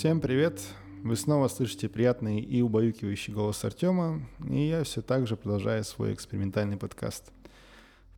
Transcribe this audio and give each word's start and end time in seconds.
Всем 0.00 0.22
привет! 0.22 0.62
Вы 1.02 1.14
снова 1.14 1.46
слышите 1.48 1.86
приятный 1.86 2.40
и 2.40 2.62
убаюкивающий 2.62 3.34
голос 3.34 3.62
Артема, 3.66 4.22
и 4.48 4.68
я 4.68 4.82
все 4.82 5.02
так 5.02 5.26
же 5.26 5.36
продолжаю 5.36 5.84
свой 5.84 6.14
экспериментальный 6.14 6.78
подкаст. 6.78 7.30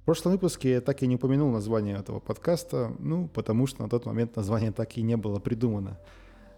В 0.02 0.04
прошлом 0.04 0.30
выпуске 0.30 0.74
я 0.74 0.80
так 0.80 1.02
и 1.02 1.08
не 1.08 1.16
упомянул 1.16 1.50
название 1.50 1.98
этого 1.98 2.20
подкаста, 2.20 2.94
ну, 3.00 3.26
потому 3.26 3.66
что 3.66 3.82
на 3.82 3.88
тот 3.88 4.06
момент 4.06 4.36
название 4.36 4.70
так 4.70 4.96
и 4.96 5.02
не 5.02 5.16
было 5.16 5.40
придумано. 5.40 5.98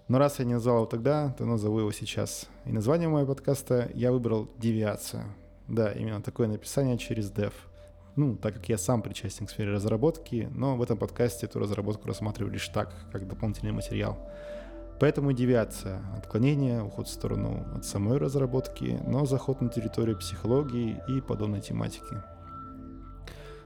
Но 0.08 0.18
раз 0.18 0.40
я 0.40 0.44
не 0.44 0.52
назвал 0.52 0.76
его 0.76 0.86
тогда, 0.86 1.34
то 1.38 1.46
назову 1.46 1.78
его 1.78 1.90
сейчас. 1.90 2.50
И 2.66 2.70
название 2.70 3.08
моего 3.08 3.28
подкаста 3.34 3.90
я 3.94 4.12
выбрал 4.12 4.50
«Девиация». 4.58 5.24
Да, 5.68 5.90
именно 5.90 6.20
такое 6.20 6.48
написание 6.48 6.98
через 6.98 7.32
dev. 7.32 7.54
Ну, 8.14 8.36
так 8.36 8.52
как 8.56 8.68
я 8.68 8.76
сам 8.76 9.00
причастен 9.00 9.46
к 9.46 9.50
сфере 9.50 9.70
разработки, 9.70 10.50
но 10.54 10.76
в 10.76 10.82
этом 10.82 10.98
подкасте 10.98 11.46
эту 11.46 11.60
разработку 11.60 12.08
рассматриваю 12.08 12.52
лишь 12.52 12.68
так, 12.68 12.94
как 13.10 13.26
дополнительный 13.26 13.72
материал. 13.72 14.18
Поэтому 15.00 15.32
девиация, 15.32 16.00
отклонение, 16.16 16.82
уход 16.82 17.08
в 17.08 17.10
сторону 17.10 17.66
от 17.74 17.84
самой 17.84 18.18
разработки, 18.18 19.00
но 19.06 19.26
заход 19.26 19.60
на 19.60 19.68
территорию 19.68 20.16
психологии 20.16 21.00
и 21.08 21.20
подобной 21.20 21.60
тематики. 21.60 22.22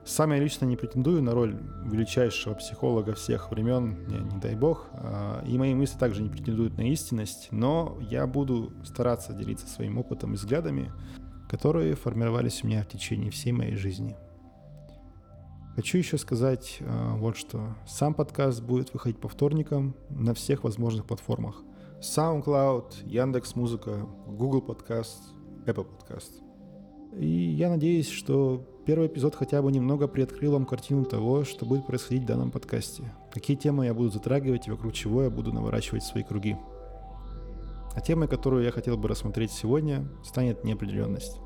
Сам 0.04 0.32
я 0.32 0.38
лично 0.38 0.64
не 0.64 0.76
претендую 0.76 1.22
на 1.22 1.32
роль 1.32 1.54
величайшего 1.84 2.54
психолога 2.54 3.12
всех 3.12 3.50
времен, 3.50 4.06
не, 4.06 4.16
не 4.16 4.40
дай 4.40 4.54
бог, 4.54 4.86
а, 4.92 5.44
и 5.46 5.58
мои 5.58 5.74
мысли 5.74 5.98
также 5.98 6.22
не 6.22 6.30
претендуют 6.30 6.78
на 6.78 6.90
истинность, 6.90 7.48
но 7.50 7.98
я 8.00 8.26
буду 8.26 8.72
стараться 8.84 9.34
делиться 9.34 9.66
своим 9.66 9.98
опытом 9.98 10.32
и 10.32 10.36
взглядами, 10.36 10.90
которые 11.46 11.94
формировались 11.94 12.64
у 12.64 12.68
меня 12.68 12.82
в 12.82 12.88
течение 12.88 13.30
всей 13.30 13.52
моей 13.52 13.76
жизни– 13.76 14.16
Хочу 15.78 15.98
еще 15.98 16.18
сказать 16.18 16.78
э, 16.80 17.12
вот 17.18 17.36
что. 17.36 17.76
Сам 17.86 18.12
подкаст 18.12 18.60
будет 18.64 18.92
выходить 18.92 19.20
по 19.20 19.28
вторникам 19.28 19.94
на 20.10 20.34
всех 20.34 20.64
возможных 20.64 21.06
платформах. 21.06 21.62
SoundCloud, 22.00 23.06
Яндекс 23.06 23.54
Музыка, 23.54 24.04
Google 24.26 24.60
Подкаст, 24.60 25.22
Apple 25.66 25.84
Подкаст. 25.84 26.32
И 27.16 27.28
я 27.28 27.68
надеюсь, 27.68 28.08
что 28.08 28.66
первый 28.86 29.06
эпизод 29.06 29.36
хотя 29.36 29.62
бы 29.62 29.70
немного 29.70 30.08
приоткрыл 30.08 30.54
вам 30.54 30.66
картину 30.66 31.04
того, 31.04 31.44
что 31.44 31.64
будет 31.64 31.86
происходить 31.86 32.24
в 32.24 32.26
данном 32.26 32.50
подкасте. 32.50 33.04
Какие 33.32 33.56
темы 33.56 33.86
я 33.86 33.94
буду 33.94 34.10
затрагивать 34.10 34.66
и 34.66 34.72
вокруг 34.72 34.92
чего 34.92 35.22
я 35.22 35.30
буду 35.30 35.52
наворачивать 35.52 36.02
свои 36.02 36.24
круги. 36.24 36.56
А 37.94 38.00
темой, 38.00 38.26
которую 38.26 38.64
я 38.64 38.72
хотел 38.72 38.96
бы 38.96 39.06
рассмотреть 39.06 39.52
сегодня, 39.52 40.08
станет 40.24 40.64
неопределенность. 40.64 41.38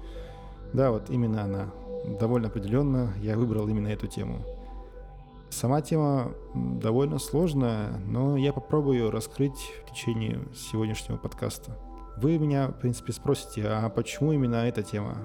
Да, 0.72 0.91
вот 0.91 1.11
именно 1.11 1.42
она, 1.42 1.70
довольно 2.05 2.48
определенно 2.48 3.12
я 3.20 3.36
выбрал 3.36 3.69
именно 3.69 3.89
эту 3.89 4.06
тему. 4.06 4.41
Сама 5.50 5.83
тема 5.83 6.33
довольно 6.55 7.19
сложная, 7.19 7.98
но 8.06 8.36
я 8.36 8.53
попробую 8.53 8.98
ее 8.98 9.11
раскрыть 9.11 9.72
в 9.84 9.91
течение 9.91 10.41
сегодняшнего 10.55 11.19
подкаста. 11.19 11.77
Вы 12.17 12.39
меня, 12.39 12.69
в 12.69 12.78
принципе, 12.78 13.12
спросите, 13.12 13.67
а 13.69 13.89
почему 13.91 14.33
именно 14.33 14.67
эта 14.67 14.83
тема? 14.83 15.19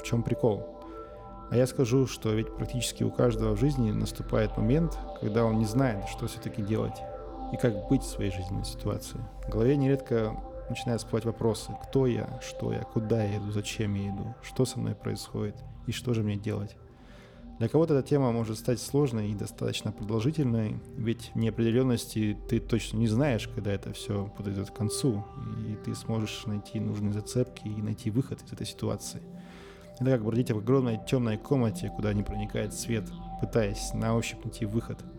В 0.00 0.02
чем 0.02 0.22
прикол? 0.22 0.66
А 1.50 1.56
я 1.56 1.66
скажу, 1.66 2.06
что 2.06 2.32
ведь 2.32 2.54
практически 2.54 3.02
у 3.02 3.10
каждого 3.10 3.56
в 3.56 3.60
жизни 3.60 3.90
наступает 3.90 4.56
момент, 4.56 4.96
когда 5.20 5.44
он 5.44 5.58
не 5.58 5.64
знает, 5.64 6.08
что 6.08 6.26
все-таки 6.26 6.62
делать 6.62 6.96
и 7.52 7.56
как 7.56 7.88
быть 7.88 8.02
в 8.02 8.08
своей 8.08 8.30
жизненной 8.30 8.64
ситуации. 8.64 9.18
В 9.46 9.50
голове 9.50 9.76
нередко 9.76 10.36
начинают 10.70 11.02
всплывать 11.02 11.24
вопросы. 11.24 11.76
Кто 11.82 12.06
я? 12.06 12.40
Что 12.40 12.72
я? 12.72 12.80
Куда 12.80 13.22
я 13.22 13.36
иду? 13.38 13.50
Зачем 13.50 13.94
я 13.94 14.08
иду? 14.08 14.34
Что 14.42 14.64
со 14.64 14.78
мной 14.78 14.94
происходит? 14.94 15.56
И 15.86 15.92
что 15.92 16.14
же 16.14 16.22
мне 16.22 16.36
делать? 16.36 16.76
Для 17.58 17.68
кого-то 17.68 17.94
эта 17.94 18.08
тема 18.08 18.32
может 18.32 18.58
стать 18.58 18.80
сложной 18.80 19.30
и 19.30 19.34
достаточно 19.34 19.92
продолжительной, 19.92 20.80
ведь 20.96 21.30
неопределенности 21.34 22.38
ты 22.48 22.58
точно 22.58 22.96
не 22.96 23.06
знаешь, 23.06 23.48
когда 23.54 23.70
это 23.70 23.92
все 23.92 24.32
подойдет 24.34 24.70
к 24.70 24.74
концу, 24.74 25.26
и 25.68 25.74
ты 25.84 25.94
сможешь 25.94 26.46
найти 26.46 26.80
нужные 26.80 27.12
зацепки 27.12 27.68
и 27.68 27.82
найти 27.82 28.10
выход 28.10 28.42
из 28.42 28.50
этой 28.50 28.66
ситуации. 28.66 29.20
Это 29.96 30.12
как 30.12 30.24
бродить 30.24 30.50
в 30.50 30.56
огромной 30.56 30.98
темной 31.06 31.36
комнате, 31.36 31.92
куда 31.94 32.14
не 32.14 32.22
проникает 32.22 32.72
свет, 32.72 33.04
пытаясь 33.42 33.92
на 33.92 34.16
ощупь 34.16 34.42
найти 34.42 34.64
выход– 34.64 34.98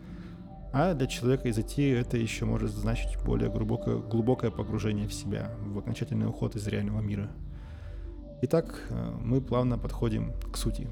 а 0.74 0.94
для 0.94 1.08
человека 1.08 1.50
из 1.50 1.58
IT 1.58 2.00
это 2.00 2.18
еще 2.18 2.46
может 2.46 2.72
значить 2.72 3.18
более 3.24 3.50
глубокое, 3.50 3.98
глубокое 3.98 4.52
погружение 4.52 5.08
в 5.08 5.14
себя, 5.14 5.52
в 5.66 5.78
окончательный 5.78 6.28
уход 6.28 6.56
из 6.56 6.66
реального 6.68 7.02
мира. 7.02 7.30
Итак, 8.44 8.82
э, 8.90 9.14
мы 9.22 9.42
плавно 9.42 9.78
подходим 9.78 10.34
к 10.52 10.58
сути. 10.58 10.88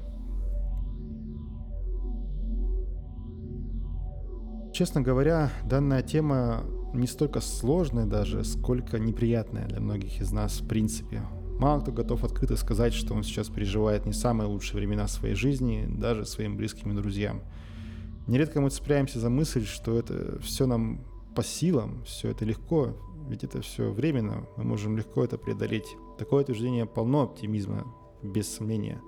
Честно 4.72 5.00
говоря, 5.00 5.50
данная 5.64 6.02
тема 6.02 6.62
не 6.94 7.06
столько 7.06 7.40
сложная 7.40 8.06
даже, 8.06 8.44
сколько 8.44 8.98
неприятная 8.98 9.66
для 9.66 9.80
многих 9.80 10.20
из 10.20 10.30
нас 10.30 10.60
в 10.60 10.68
принципе. 10.68 11.22
Мало 11.58 11.80
кто 11.80 11.92
готов 11.92 12.24
открыто 12.24 12.56
сказать, 12.56 12.94
что 12.94 13.14
он 13.14 13.22
сейчас 13.22 13.48
переживает 13.48 14.06
не 14.06 14.12
самые 14.12 14.48
лучшие 14.48 14.78
времена 14.78 15.08
своей 15.08 15.34
жизни, 15.34 15.86
даже 15.88 16.24
своим 16.24 16.56
близким 16.56 16.92
и 16.92 16.94
друзьям. 16.94 17.42
Нередко 18.26 18.60
мы 18.60 18.70
цепляемся 18.70 19.18
за 19.18 19.30
мысль, 19.30 19.64
что 19.64 19.98
это 19.98 20.40
все 20.40 20.66
нам 20.66 21.04
по 21.34 21.42
силам, 21.42 22.04
все 22.04 22.28
это 22.30 22.44
легко, 22.44 22.96
ведь 23.28 23.44
это 23.44 23.60
все 23.62 23.90
временно, 23.90 24.46
мы 24.56 24.64
можем 24.64 24.96
легко 24.96 25.24
это 25.24 25.38
преодолеть. 25.38 25.96
Такое 26.18 26.42
утверждение 26.42 26.86
полно 26.86 27.22
оптимизма, 27.22 27.86
без 28.22 28.48
сомнения, 28.48 29.00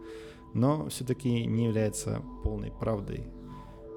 но 0.54 0.88
все-таки 0.88 1.46
не 1.46 1.64
является 1.66 2.22
полной 2.42 2.70
правдой. 2.70 3.26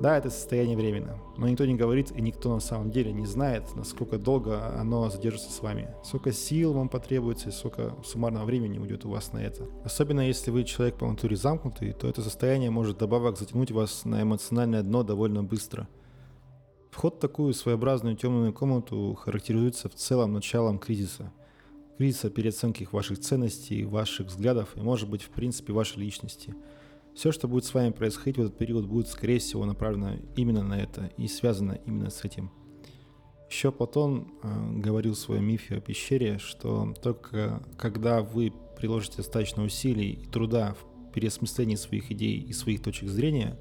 Да, 0.01 0.17
это 0.17 0.29
состояние 0.29 0.75
временно, 0.75 1.17
но 1.37 1.47
никто 1.47 1.65
не 1.65 1.75
говорит 1.75 2.11
и 2.11 2.21
никто 2.21 2.53
на 2.53 2.59
самом 2.59 2.91
деле 2.91 3.13
не 3.13 3.25
знает, 3.25 3.63
насколько 3.75 4.17
долго 4.17 4.77
оно 4.77 5.09
задержится 5.09 5.49
с 5.49 5.61
вами, 5.61 5.89
сколько 6.03 6.33
сил 6.33 6.73
вам 6.73 6.89
потребуется 6.89 7.49
и 7.49 7.53
сколько 7.53 7.95
суммарного 8.03 8.43
времени 8.43 8.77
уйдет 8.77 9.05
у 9.05 9.09
вас 9.09 9.31
на 9.31 9.37
это. 9.37 9.65
Особенно 9.85 10.19
если 10.19 10.51
вы 10.51 10.65
человек 10.65 10.97
по 10.97 11.07
натуре 11.07 11.37
замкнутый, 11.37 11.93
то 11.93 12.09
это 12.09 12.21
состояние 12.21 12.71
может 12.71 12.97
добавок 12.97 13.37
затянуть 13.37 13.71
вас 13.71 14.03
на 14.03 14.21
эмоциональное 14.21 14.83
дно 14.83 15.03
довольно 15.03 15.43
быстро. 15.43 15.87
Вход 16.91 17.15
в 17.15 17.19
такую 17.19 17.53
своеобразную 17.53 18.17
темную 18.17 18.53
комнату 18.53 19.17
характеризуется 19.21 19.87
в 19.87 19.95
целом 19.95 20.33
началом 20.33 20.77
кризиса. 20.77 21.31
Кризиса 21.97 22.29
переоценки 22.29 22.87
ваших 22.91 23.19
ценностей, 23.19 23.85
ваших 23.85 24.27
взглядов 24.27 24.75
и, 24.75 24.81
может 24.81 25.09
быть, 25.09 25.21
в 25.21 25.29
принципе, 25.29 25.71
вашей 25.71 25.99
личности– 25.99 26.53
все, 27.15 27.31
что 27.31 27.47
будет 27.47 27.65
с 27.65 27.73
вами 27.73 27.91
происходить 27.91 28.37
в 28.37 28.41
этот 28.41 28.57
период, 28.57 28.85
будет, 28.85 29.07
скорее 29.07 29.39
всего, 29.39 29.65
направлено 29.65 30.15
именно 30.35 30.63
на 30.63 30.79
это 30.79 31.11
и 31.17 31.27
связано 31.27 31.79
именно 31.85 32.09
с 32.09 32.25
этим. 32.25 32.51
Еще 33.49 33.71
Платон 33.71 34.27
э, 34.43 34.71
говорил 34.79 35.13
в 35.13 35.17
своем 35.17 35.45
мифе 35.45 35.77
о 35.77 35.79
пещере, 35.79 36.39
что 36.39 36.93
только 37.01 37.63
когда 37.77 38.21
вы 38.21 38.51
приложите 38.77 39.17
достаточно 39.17 39.63
усилий 39.63 40.11
и 40.11 40.25
труда 40.25 40.75
в 40.75 41.11
переосмыслении 41.13 41.75
своих 41.75 42.11
идей 42.11 42.39
и 42.39 42.51
своих 42.51 42.83
точек 42.83 43.07
зрения, 43.07 43.57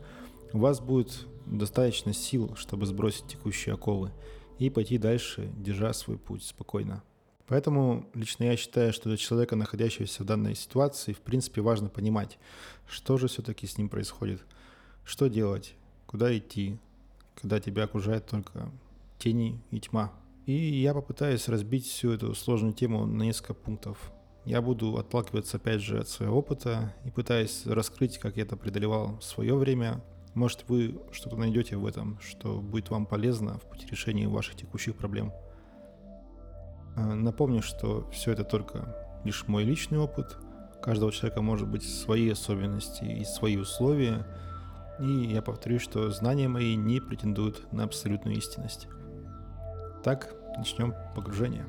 у 0.53 0.59
вас 0.59 0.81
будет 0.81 1.27
достаточно 1.47 2.13
сил, 2.13 2.57
чтобы 2.57 2.87
сбросить 2.87 3.29
текущие 3.29 3.75
оковы 3.75 4.11
и 4.59 4.71
пойти 4.71 4.99
дальше, 4.99 5.53
держа 5.57 5.93
свой 5.93 6.19
путь 6.19 6.43
спокойно. 6.43 7.05
Поэтому 7.47 8.09
лично 8.15 8.45
я 8.45 8.57
считаю, 8.57 8.93
что 8.93 9.09
для 9.09 9.19
человека, 9.19 9.55
находящегося 9.55 10.23
в 10.23 10.27
данной 10.27 10.55
ситуации, 10.55 11.13
в 11.13 11.21
принципе 11.21 11.61
важно 11.61 11.89
понимать, 11.89 12.39
что 12.89 13.19
же 13.19 13.29
все-таки 13.29 13.67
с 13.67 13.77
ним 13.77 13.89
происходит, 13.89 14.43
что 15.05 15.29
делать, 15.29 15.75
куда 16.07 16.37
идти, 16.37 16.79
когда 17.35 17.61
тебя 17.61 17.85
окружает 17.85 18.27
только 18.27 18.71
тени 19.19 19.61
и 19.71 19.81
тьма. 19.81 20.13
И 20.47 20.53
я 20.53 20.95
попытаюсь 20.95 21.49
разбить 21.49 21.87
всю 21.87 22.13
эту 22.13 22.35
сложную 22.35 22.73
тему 22.73 23.07
на 23.07 23.23
несколько 23.23 23.55
пунктов. 23.55 23.99
Я 24.45 24.61
буду 24.61 24.97
отталкиваться 24.99 25.57
опять 25.57 25.81
же 25.81 26.01
от 26.01 26.09
своего 26.09 26.39
опыта 26.39 26.95
и 27.07 27.11
пытаясь 27.11 27.67
раскрыть, 27.67 28.19
как 28.19 28.37
я 28.37 28.43
это 28.43 28.57
преодолевал 28.57 29.19
в 29.19 29.25
свое 29.25 29.55
время. 29.55 30.05
Может 30.35 30.69
вы 30.69 31.01
что-то 31.13 31.37
найдете 31.37 31.77
в 31.77 31.87
этом, 31.87 32.19
что 32.21 32.61
будет 32.61 32.91
вам 32.91 33.07
полезно 33.07 33.59
в 33.59 33.63
пути 33.63 33.87
решения 33.87 34.29
ваших 34.29 34.57
текущих 34.57 34.97
проблем. 34.97 35.33
Э, 36.97 37.15
напомню, 37.15 37.63
что 37.63 38.09
все 38.11 38.33
это 38.33 38.45
только 38.45 38.95
лишь 39.25 39.47
мой 39.47 39.65
личный 39.65 39.99
опыт. 39.99 40.37
У 40.79 40.83
каждого 40.83 41.13
человека 41.13 41.43
может 41.43 41.69
быть 41.69 41.83
свои 41.83 42.31
особенности 42.31 43.05
и 43.05 43.25
свои 43.25 43.57
условия. 43.57 44.27
И 45.01 45.07
я 45.07 45.43
повторю, 45.43 45.81
что 45.81 46.11
знания 46.11 46.47
мои 46.47 46.77
не 46.77 47.01
претендуют 47.01 47.73
на 47.73 47.85
абсолютную 47.85 48.37
истинность. 48.37 48.87
Так, 50.05 50.35
начнем 50.57 50.95
погружение. 51.17 51.65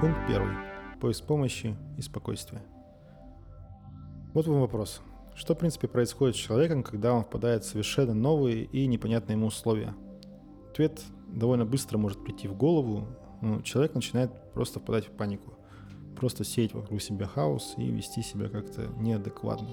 Пункт 0.00 0.18
первый. 0.26 0.52
Поиск 1.00 1.24
помощи 1.24 1.76
и 1.96 2.02
спокойствия. 2.02 2.62
Вот 4.34 4.48
вам 4.48 4.62
вопрос. 4.62 5.00
Что, 5.34 5.54
в 5.54 5.58
принципе, 5.58 5.88
происходит 5.88 6.36
с 6.36 6.38
человеком, 6.38 6.82
когда 6.82 7.14
он 7.14 7.24
впадает 7.24 7.64
в 7.64 7.68
совершенно 7.68 8.14
новые 8.14 8.64
и 8.64 8.86
непонятные 8.86 9.36
ему 9.36 9.46
условия? 9.46 9.94
Ответ 10.70 11.02
довольно 11.28 11.64
быстро 11.64 11.98
может 11.98 12.22
прийти 12.22 12.48
в 12.48 12.56
голову. 12.56 13.06
Ну, 13.40 13.62
человек 13.62 13.94
начинает 13.94 14.30
просто 14.52 14.78
впадать 14.78 15.06
в 15.06 15.10
панику. 15.10 15.54
Просто 16.16 16.44
сеять 16.44 16.74
вокруг 16.74 17.00
себя 17.00 17.26
хаос 17.26 17.74
и 17.78 17.90
вести 17.90 18.22
себя 18.22 18.48
как-то 18.48 18.88
неадекватно. 18.98 19.68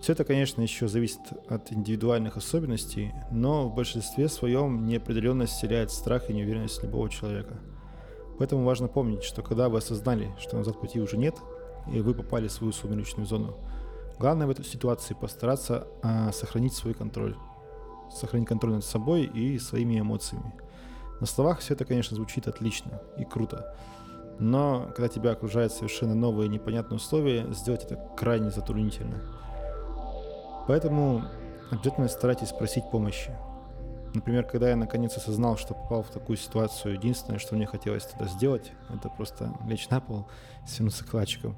Все 0.00 0.14
это, 0.14 0.24
конечно, 0.24 0.62
еще 0.62 0.88
зависит 0.88 1.20
от 1.48 1.70
индивидуальных 1.72 2.36
особенностей, 2.36 3.12
но 3.30 3.68
в 3.68 3.74
большинстве 3.74 4.28
своем 4.28 4.86
неопределенность 4.86 5.52
вселяет 5.52 5.92
страх 5.92 6.28
и 6.28 6.34
неуверенность 6.34 6.82
любого 6.82 7.08
человека. 7.08 7.60
Поэтому 8.38 8.64
важно 8.64 8.88
помнить, 8.88 9.22
что 9.22 9.42
когда 9.42 9.68
вы 9.68 9.78
осознали, 9.78 10.34
что 10.40 10.56
назад 10.56 10.80
пути 10.80 11.00
уже 11.00 11.16
нет, 11.16 11.36
и 11.92 12.00
вы 12.00 12.14
попали 12.14 12.48
в 12.48 12.52
свою 12.52 12.72
сумеречную 12.72 13.26
зону, 13.26 13.56
главное 14.22 14.46
в 14.46 14.50
этой 14.50 14.64
ситуации 14.64 15.14
постараться 15.14 15.86
а, 16.02 16.32
сохранить 16.32 16.74
свой 16.74 16.94
контроль. 16.94 17.36
Сохранить 18.10 18.48
контроль 18.48 18.74
над 18.74 18.84
собой 18.84 19.24
и 19.24 19.58
своими 19.58 20.00
эмоциями. 20.00 20.54
На 21.20 21.26
словах 21.26 21.58
все 21.60 21.74
это, 21.74 21.84
конечно, 21.84 22.16
звучит 22.16 22.48
отлично 22.48 23.00
и 23.18 23.24
круто. 23.24 23.76
Но 24.38 24.90
когда 24.96 25.08
тебя 25.08 25.32
окружают 25.32 25.72
совершенно 25.72 26.14
новые 26.14 26.48
непонятные 26.48 26.96
условия, 26.96 27.46
сделать 27.52 27.84
это 27.84 27.96
крайне 28.16 28.50
затруднительно– 28.50 29.22
Поэтому 30.66 31.24
обязательно 31.70 32.08
старайтесь 32.08 32.52
просить 32.52 32.88
помощи. 32.90 33.32
Например, 34.14 34.44
когда 34.44 34.68
я 34.70 34.76
наконец 34.76 35.16
осознал, 35.16 35.56
что 35.56 35.74
попал 35.74 36.02
в 36.02 36.10
такую 36.10 36.36
ситуацию, 36.36 36.94
единственное, 36.94 37.38
что 37.38 37.54
мне 37.54 37.66
хотелось 37.66 38.04
тогда 38.04 38.26
сделать, 38.26 38.72
это 38.94 39.08
просто 39.08 39.52
лечь 39.66 39.88
на 39.88 40.00
пол, 40.00 40.26
свернуться 40.66 41.04
калачиком. 41.04 41.56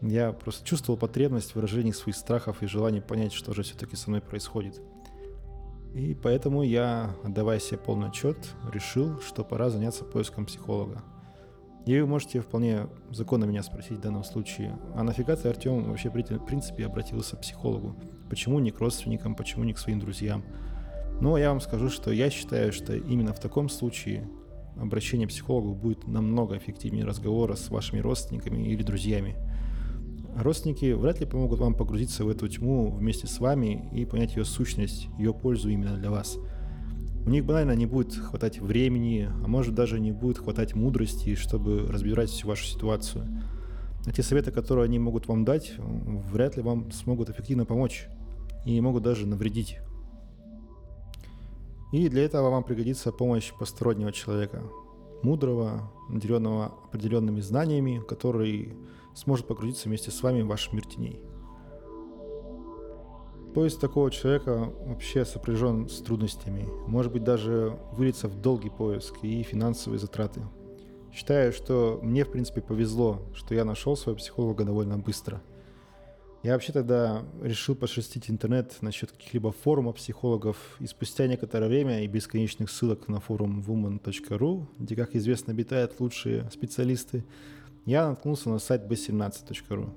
Я 0.00 0.32
просто 0.32 0.64
чувствовал 0.66 0.98
потребность 0.98 1.52
в 1.52 1.56
выражении 1.56 1.92
своих 1.92 2.16
страхов 2.16 2.62
и 2.62 2.66
желание 2.66 3.02
понять, 3.02 3.32
что 3.32 3.52
же 3.52 3.62
все-таки 3.62 3.96
со 3.96 4.10
мной 4.10 4.20
происходит. 4.20 4.80
И 5.94 6.14
поэтому 6.14 6.62
я, 6.62 7.14
отдавая 7.24 7.58
себе 7.58 7.78
полный 7.78 8.08
отчет, 8.08 8.36
решил, 8.72 9.20
что 9.20 9.42
пора 9.42 9.70
заняться 9.70 10.04
поиском 10.04 10.46
психолога. 10.46 11.02
И 11.86 11.98
вы 11.98 12.06
можете 12.06 12.40
вполне 12.40 12.86
законно 13.10 13.44
меня 13.44 13.62
спросить 13.62 13.98
в 13.98 14.00
данном 14.00 14.22
случае, 14.22 14.78
а 14.94 15.02
нафига 15.02 15.34
ты, 15.36 15.48
Артем, 15.48 15.84
вообще 15.84 16.10
в 16.10 16.44
принципе 16.44 16.84
обратился 16.84 17.36
к 17.36 17.40
психологу? 17.40 17.96
Почему 18.28 18.58
не 18.58 18.70
к 18.70 18.78
родственникам, 18.78 19.34
почему 19.34 19.64
не 19.64 19.72
к 19.72 19.78
своим 19.78 19.98
друзьям? 19.98 20.44
Ну, 21.20 21.36
я 21.36 21.48
вам 21.48 21.60
скажу, 21.60 21.88
что 21.88 22.12
я 22.12 22.30
считаю, 22.30 22.72
что 22.72 22.94
именно 22.94 23.32
в 23.32 23.40
таком 23.40 23.68
случае 23.70 24.28
обращение 24.76 25.26
к 25.26 25.30
психологу 25.30 25.74
будет 25.74 26.06
намного 26.06 26.58
эффективнее 26.58 27.04
разговора 27.04 27.54
с 27.54 27.70
вашими 27.70 28.00
родственниками 28.00 28.68
или 28.68 28.82
друзьями. 28.82 29.34
Родственники 30.40 30.92
вряд 30.92 31.20
ли 31.20 31.26
помогут 31.26 31.58
вам 31.60 31.74
погрузиться 31.74 32.24
в 32.24 32.28
эту 32.28 32.48
тьму 32.48 32.90
вместе 32.90 33.26
с 33.26 33.40
вами 33.40 33.88
и 33.92 34.04
понять 34.04 34.36
ее 34.36 34.44
сущность, 34.44 35.08
ее 35.18 35.34
пользу 35.34 35.68
именно 35.68 35.96
для 35.96 36.10
вас– 36.10 36.38
у 37.28 37.30
них 37.30 37.44
банально 37.44 37.72
не 37.72 37.84
будет 37.84 38.14
хватать 38.14 38.58
времени, 38.58 39.30
а 39.44 39.48
может 39.48 39.74
даже 39.74 40.00
не 40.00 40.12
будет 40.12 40.38
хватать 40.38 40.74
мудрости, 40.74 41.34
чтобы 41.34 41.86
разбирать 41.86 42.30
всю 42.30 42.48
вашу 42.48 42.64
ситуацию. 42.64 43.26
А 44.06 44.12
те 44.12 44.22
советы, 44.22 44.50
которые 44.50 44.86
они 44.86 44.98
могут 44.98 45.28
вам 45.28 45.44
дать, 45.44 45.74
вряд 45.76 46.56
ли 46.56 46.62
вам 46.62 46.90
смогут 46.90 47.28
эффективно 47.28 47.66
помочь 47.66 48.08
и 48.64 48.80
могут 48.80 49.02
даже 49.02 49.26
навредить. 49.26 49.76
И 51.92 52.08
для 52.08 52.24
этого 52.24 52.48
вам 52.48 52.64
пригодится 52.64 53.12
помощь 53.12 53.52
постороннего 53.52 54.10
человека, 54.10 54.62
мудрого, 55.22 55.92
наделенного 56.08 56.72
определенными 56.86 57.42
знаниями, 57.42 58.00
который 58.08 58.74
сможет 59.18 59.46
погрузиться 59.46 59.88
вместе 59.88 60.10
с 60.10 60.22
вами 60.22 60.42
в 60.42 60.46
ваш 60.46 60.72
мир 60.72 60.86
теней. 60.86 61.20
Поиск 63.54 63.80
такого 63.80 64.10
человека 64.10 64.72
вообще 64.86 65.24
сопряжен 65.24 65.88
с 65.88 66.00
трудностями. 66.00 66.68
Может 66.86 67.12
быть, 67.12 67.24
даже 67.24 67.78
выльется 67.92 68.28
в 68.28 68.40
долгий 68.40 68.70
поиск 68.70 69.16
и 69.22 69.42
финансовые 69.42 69.98
затраты. 69.98 70.42
Считаю, 71.12 71.52
что 71.52 71.98
мне, 72.02 72.24
в 72.24 72.30
принципе, 72.30 72.60
повезло, 72.60 73.22
что 73.34 73.54
я 73.54 73.64
нашел 73.64 73.96
своего 73.96 74.18
психолога 74.18 74.64
довольно 74.64 74.98
быстро. 74.98 75.42
Я 76.44 76.52
вообще 76.52 76.72
тогда 76.72 77.24
решил 77.42 77.74
пошерстить 77.74 78.30
интернет 78.30 78.76
насчет 78.80 79.10
каких-либо 79.10 79.50
форумов 79.50 79.96
психологов, 79.96 80.76
и 80.78 80.86
спустя 80.86 81.26
некоторое 81.26 81.66
время 81.66 82.04
и 82.04 82.06
бесконечных 82.06 82.70
ссылок 82.70 83.08
на 83.08 83.18
форум 83.18 83.60
woman.ru, 83.66 84.66
где, 84.78 84.94
как 84.94 85.16
известно, 85.16 85.52
обитают 85.52 85.98
лучшие 85.98 86.48
специалисты, 86.52 87.24
я 87.88 88.06
наткнулся 88.06 88.50
на 88.50 88.58
сайт 88.58 88.82
b17.ru. 88.82 89.90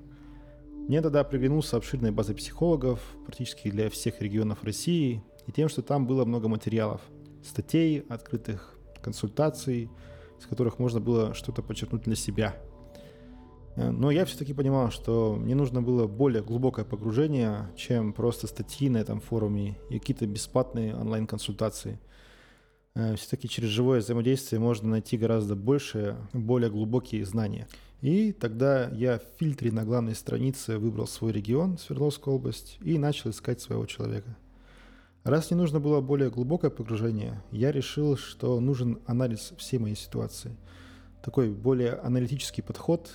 Мне 0.88 1.02
тогда 1.02 1.24
приглянулся 1.24 1.76
обширной 1.76 2.10
базой 2.10 2.34
психологов 2.34 3.00
практически 3.26 3.70
для 3.70 3.90
всех 3.90 4.22
регионов 4.22 4.64
России 4.64 5.22
и 5.46 5.52
тем, 5.52 5.68
что 5.68 5.82
там 5.82 6.06
было 6.06 6.24
много 6.24 6.48
материалов, 6.48 7.02
статей, 7.44 8.00
открытых 8.08 8.78
консультаций, 9.02 9.90
из 10.40 10.46
которых 10.46 10.78
можно 10.78 11.00
было 11.00 11.34
что-то 11.34 11.62
подчеркнуть 11.62 12.04
для 12.04 12.16
себя. 12.16 12.56
Э, 13.76 13.90
но 13.90 14.10
я 14.10 14.24
все-таки 14.24 14.54
понимал, 14.54 14.90
что 14.90 15.36
мне 15.38 15.54
нужно 15.54 15.82
было 15.82 16.06
более 16.06 16.42
глубокое 16.42 16.86
погружение, 16.86 17.68
чем 17.76 18.14
просто 18.14 18.46
статьи 18.46 18.88
на 18.88 18.96
этом 18.96 19.20
форуме 19.20 19.76
и 19.90 19.98
какие-то 19.98 20.26
бесплатные 20.26 20.96
онлайн-консультации. 20.96 22.00
Э, 22.94 23.16
все-таки 23.16 23.48
через 23.48 23.68
живое 23.68 24.00
взаимодействие 24.00 24.60
можно 24.60 24.88
найти 24.88 25.16
гораздо 25.16 25.56
больше, 25.56 26.16
более 26.32 26.70
глубокие 26.70 27.24
знания– 27.24 27.68
и 28.02 28.32
тогда 28.32 28.88
я 28.88 29.20
в 29.20 29.22
фильтре 29.38 29.70
на 29.70 29.84
главной 29.84 30.16
странице 30.16 30.76
выбрал 30.76 31.06
свой 31.06 31.30
регион, 31.30 31.78
Свердловскую 31.78 32.34
область, 32.34 32.78
и 32.82 32.98
начал 32.98 33.30
искать 33.30 33.60
своего 33.60 33.86
человека. 33.86 34.36
Раз 35.22 35.52
не 35.52 35.56
нужно 35.56 35.78
было 35.78 36.00
более 36.00 36.28
глубокое 36.28 36.72
погружение, 36.72 37.40
я 37.52 37.70
решил, 37.70 38.16
что 38.16 38.58
нужен 38.58 38.98
анализ 39.06 39.52
всей 39.56 39.78
моей 39.78 39.94
ситуации. 39.94 40.56
Такой 41.24 41.50
более 41.50 41.92
аналитический 41.92 42.64
подход, 42.64 43.08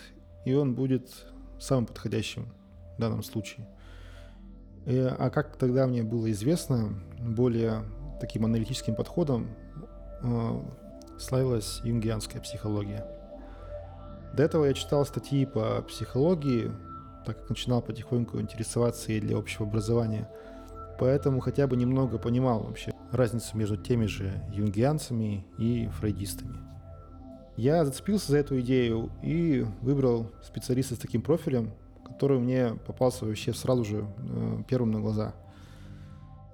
и 0.45 0.53
он 0.53 0.73
будет 0.73 1.09
самым 1.59 1.85
подходящим 1.85 2.47
в 2.95 3.01
данном 3.01 3.23
случае. 3.23 3.68
И, 4.85 4.97
а 4.97 5.30
как 5.31 5.57
тогда 5.57 5.85
мне 5.85 6.01
было 6.01 6.31
известно, 6.31 6.97
более 7.19 7.83
таким 8.19 8.46
аналитическим 8.46 8.96
подходом 8.96 9.50
э, 10.24 10.62
славилась 11.19 11.81
юнгианская 11.84 12.42
психология– 12.42 13.06
до 14.38 14.44
этого 14.44 14.66
я 14.66 14.74
читал 14.74 15.04
статьи 15.04 15.48
по 15.48 15.81
психологии, 15.81 16.72
так 17.25 17.40
как 17.40 17.50
начинал 17.50 17.81
потихоньку 17.81 18.40
интересоваться 18.40 19.12
и 19.12 19.19
для 19.19 19.36
общего 19.36 19.66
образования. 19.66 20.30
Поэтому 21.00 21.40
хотя 21.40 21.66
бы 21.66 21.75
немного 21.75 22.19
понимал 22.19 22.62
вообще 22.62 22.94
разницу 23.12 23.58
между 23.58 23.78
теми 23.78 24.06
же 24.06 24.31
юнгианцами 24.54 25.44
и 25.57 25.88
фрейдистами. 25.88 26.56
Я 27.56 27.83
зацепился 27.83 28.31
за 28.31 28.38
эту 28.38 28.59
идею 28.59 29.09
и 29.24 29.66
выбрал 29.81 30.31
специалиста 30.44 30.94
с 30.94 31.00
таким 31.00 31.24
профилем, 31.24 31.71
который 32.06 32.38
мне 32.38 32.76
попался 32.86 33.26
вообще 33.26 33.54
сразу 33.54 33.83
же 33.83 34.06
э, 34.18 34.64
первым 34.68 34.92
на 34.92 35.00
глаза– 35.00 35.33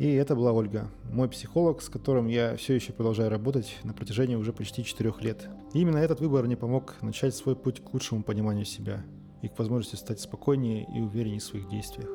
и 0.04 0.16
это 0.16 0.36
была 0.36 0.52
Ольга, 0.52 0.90
мой 1.10 1.30
психолог, 1.30 1.82
с 1.82 1.88
которым 1.88 2.28
я 2.28 2.58
все 2.58 2.74
еще 2.74 2.92
продолжаю 2.92 3.30
работать 3.30 3.78
на 3.84 3.94
протяжении 3.94 4.36
уже 4.36 4.52
почти 4.52 4.84
четырех 4.84 5.22
лет. 5.22 5.48
И 5.74 5.80
именно 5.80 5.96
этот 5.96 6.20
выбор 6.20 6.44
мне 6.44 6.58
помог 6.58 6.96
начать 7.02 7.34
свой 7.34 7.56
путь 7.56 7.82
к 7.82 7.94
лучшему 7.94 8.22
пониманию 8.22 8.66
себя 8.66 9.06
и 9.42 9.48
к 9.48 9.58
возможности 9.58 9.96
стать 9.96 10.20
спокойнее 10.20 10.86
и 10.94 11.00
увереннее 11.00 11.40
в 11.40 11.44
своих 11.44 11.70
действиях. 11.70 12.10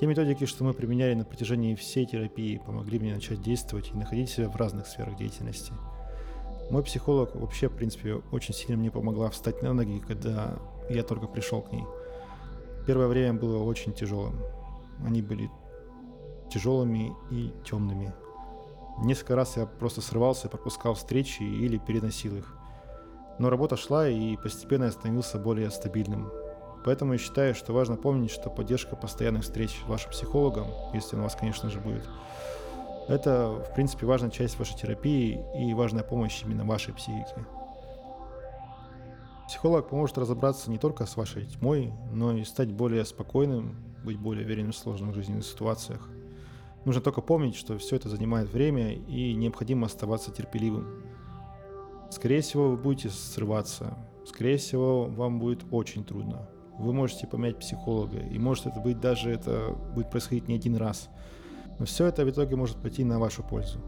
Те 0.00 0.06
методики, 0.06 0.44
что 0.44 0.64
мы 0.64 0.74
применяли 0.74 1.14
на 1.14 1.24
протяжении 1.24 1.76
всей 1.76 2.04
терапии, 2.04 2.60
помогли 2.66 2.98
мне 2.98 3.14
начать 3.14 3.40
действовать 3.40 3.92
и 3.94 3.96
находить 3.96 4.30
себя 4.30 4.48
в 4.48 4.56
разных 4.56 4.88
сферах 4.88 5.16
деятельности. 5.16 5.74
Мой 6.68 6.82
психолог 6.82 7.36
вообще, 7.36 7.68
в 7.68 7.76
принципе, 7.76 8.14
очень 8.32 8.54
сильно 8.54 8.76
мне 8.76 8.90
помогла 8.90 9.30
встать 9.30 9.62
на 9.62 9.72
ноги, 9.72 10.02
когда 10.04 10.58
я 10.90 11.04
только 11.04 11.28
пришел 11.28 11.62
к 11.62 11.70
ней. 11.70 11.84
Первое 12.88 13.06
время 13.06 13.34
было 13.34 13.62
очень 13.62 13.92
тяжелым. 13.92 14.34
Они 15.06 15.22
были 15.22 15.48
тяжелыми 16.48 17.14
и 17.30 17.52
темными. 17.64 18.12
Несколько 18.98 19.36
раз 19.36 19.56
я 19.56 19.66
просто 19.66 20.00
срывался, 20.00 20.48
пропускал 20.48 20.94
встречи 20.94 21.42
или 21.42 21.78
переносил 21.78 22.36
их. 22.36 22.56
Но 23.38 23.50
работа 23.50 23.76
шла 23.76 24.08
и 24.08 24.36
постепенно 24.36 24.84
я 24.84 24.90
становился 24.90 25.38
более 25.38 25.70
стабильным. 25.70 26.30
Поэтому 26.84 27.12
я 27.12 27.18
считаю, 27.18 27.54
что 27.54 27.72
важно 27.72 27.96
помнить, 27.96 28.30
что 28.30 28.50
поддержка 28.50 28.96
постоянных 28.96 29.42
встреч 29.42 29.80
с 29.84 29.88
вашим 29.88 30.10
психологом, 30.10 30.66
если 30.94 31.16
он 31.16 31.20
у 31.20 31.24
вас, 31.24 31.36
конечно 31.36 31.70
же, 31.70 31.80
будет, 31.80 32.08
это, 33.08 33.48
в 33.48 33.74
принципе, 33.74 34.06
важная 34.06 34.30
часть 34.30 34.58
вашей 34.58 34.76
терапии 34.76 35.40
и 35.58 35.72
важная 35.74 36.02
помощь 36.02 36.42
именно 36.44 36.64
вашей 36.64 36.92
психике. 36.92 37.46
Психолог 39.46 39.88
поможет 39.88 40.18
разобраться 40.18 40.70
не 40.70 40.76
только 40.76 41.06
с 41.06 41.16
вашей 41.16 41.46
тьмой, 41.46 41.92
но 42.12 42.32
и 42.32 42.44
стать 42.44 42.70
более 42.70 43.04
спокойным, 43.06 43.76
быть 44.04 44.18
более 44.18 44.44
уверенным 44.44 44.72
в 44.72 44.76
сложных 44.76 45.14
жизненных 45.14 45.46
ситуациях. 45.46 46.06
Нужно 46.88 47.02
только 47.02 47.20
помнить, 47.20 47.54
что 47.54 47.76
все 47.76 47.96
это 47.96 48.08
занимает 48.08 48.50
время 48.50 48.94
и 48.94 49.34
необходимо 49.34 49.84
оставаться 49.84 50.30
терпеливым. 50.30 50.86
Скорее 52.10 52.40
всего, 52.40 52.70
вы 52.70 52.78
будете 52.78 53.10
срываться. 53.10 53.98
Скорее 54.24 54.56
всего, 54.56 55.04
вам 55.04 55.38
будет 55.38 55.66
очень 55.70 56.02
трудно. 56.02 56.48
Вы 56.78 56.94
можете 56.94 57.26
поменять 57.26 57.58
психолога, 57.58 58.16
и 58.16 58.38
может 58.38 58.64
это 58.64 58.80
быть 58.80 58.98
даже 59.00 59.30
это 59.30 59.76
будет 59.94 60.10
происходить 60.10 60.48
не 60.48 60.54
один 60.54 60.76
раз. 60.76 61.10
Но 61.78 61.84
все 61.84 62.06
это 62.06 62.24
в 62.24 62.30
итоге 62.30 62.56
может 62.56 62.78
пойти 62.78 63.04
на 63.04 63.18
вашу 63.18 63.42
пользу. 63.42 63.80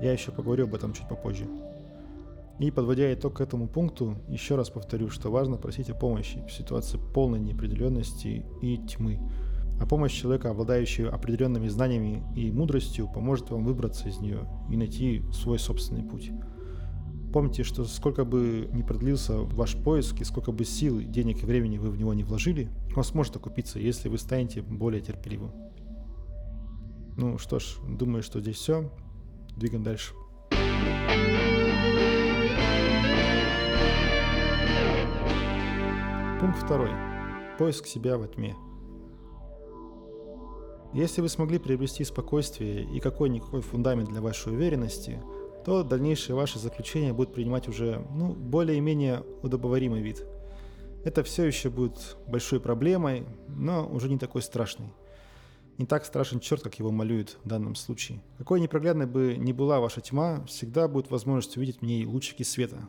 Я 0.00 0.12
еще 0.12 0.30
поговорю 0.30 0.66
об 0.66 0.76
этом 0.76 0.92
чуть 0.92 1.08
попозже. 1.08 1.48
И 2.60 2.70
подводя 2.70 3.12
итог 3.12 3.38
к 3.38 3.40
этому 3.40 3.66
пункту, 3.66 4.14
еще 4.28 4.54
раз 4.54 4.70
повторю, 4.70 5.10
что 5.10 5.32
важно 5.32 5.56
просить 5.56 5.90
о 5.90 5.96
помощи 5.96 6.40
в 6.46 6.52
ситуации 6.52 7.00
полной 7.12 7.40
неопределенности 7.40 8.46
и 8.62 8.76
тьмы. 8.76 9.18
А 9.78 9.86
помощь 9.86 10.12
человека, 10.12 10.50
обладающего 10.50 11.10
определенными 11.10 11.68
знаниями 11.68 12.22
и 12.34 12.50
мудростью, 12.50 13.08
поможет 13.12 13.50
вам 13.50 13.64
выбраться 13.64 14.08
из 14.08 14.18
нее 14.18 14.48
и 14.70 14.76
найти 14.76 15.22
свой 15.32 15.58
собственный 15.58 16.02
путь. 16.02 16.30
Помните, 17.32 17.64
что 17.64 17.84
сколько 17.84 18.24
бы 18.24 18.68
ни 18.72 18.82
продлился 18.82 19.38
ваш 19.38 19.76
поиск 19.76 20.20
и 20.20 20.24
сколько 20.24 20.52
бы 20.52 20.64
сил, 20.64 21.00
денег 21.00 21.42
и 21.42 21.46
времени 21.46 21.76
вы 21.76 21.90
в 21.90 21.98
него 21.98 22.14
не 22.14 22.24
вложили, 22.24 22.70
он 22.96 23.04
сможет 23.04 23.36
окупиться, 23.36 23.78
если 23.78 24.08
вы 24.08 24.16
станете 24.16 24.62
более 24.62 25.02
терпеливым. 25.02 25.52
Ну 27.18 27.36
что 27.38 27.58
ж, 27.58 27.76
думаю, 27.86 28.22
что 28.22 28.40
здесь 28.40 28.56
все. 28.56 28.90
Двигаем 29.56 29.82
дальше. 29.82 30.14
Пункт 36.40 36.58
второй. 36.58 36.90
Поиск 37.58 37.86
себя 37.86 38.18
во 38.18 38.28
тьме. 38.28 38.54
Если 40.96 41.20
вы 41.20 41.28
смогли 41.28 41.58
приобрести 41.58 42.04
спокойствие 42.04 42.84
и 42.84 43.00
какой-никакой 43.00 43.60
фундамент 43.60 44.08
для 44.08 44.22
вашей 44.22 44.54
уверенности, 44.54 45.22
то 45.62 45.82
дальнейшее 45.82 46.34
ваше 46.34 46.58
заключение 46.58 47.12
будет 47.12 47.34
принимать 47.34 47.68
уже 47.68 48.02
ну, 48.14 48.32
более-менее 48.32 49.22
удобоваримый 49.42 50.00
вид. 50.00 50.24
Это 51.04 51.22
все 51.22 51.44
еще 51.44 51.68
будет 51.68 52.16
большой 52.26 52.60
проблемой, 52.60 53.26
но 53.46 53.86
уже 53.86 54.08
не 54.08 54.16
такой 54.16 54.40
страшной. 54.40 54.88
Не 55.76 55.84
так 55.84 56.06
страшен 56.06 56.40
черт, 56.40 56.62
как 56.62 56.78
его 56.78 56.90
малюют 56.90 57.36
в 57.44 57.46
данном 57.46 57.74
случае. 57.74 58.22
Какой 58.38 58.58
непроглядной 58.62 59.04
бы 59.04 59.36
ни 59.36 59.52
была 59.52 59.80
ваша 59.80 60.00
тьма, 60.00 60.46
всегда 60.46 60.88
будет 60.88 61.10
возможность 61.10 61.58
увидеть 61.58 61.80
в 61.80 61.82
ней 61.82 62.06
лучики 62.06 62.42
света, 62.42 62.88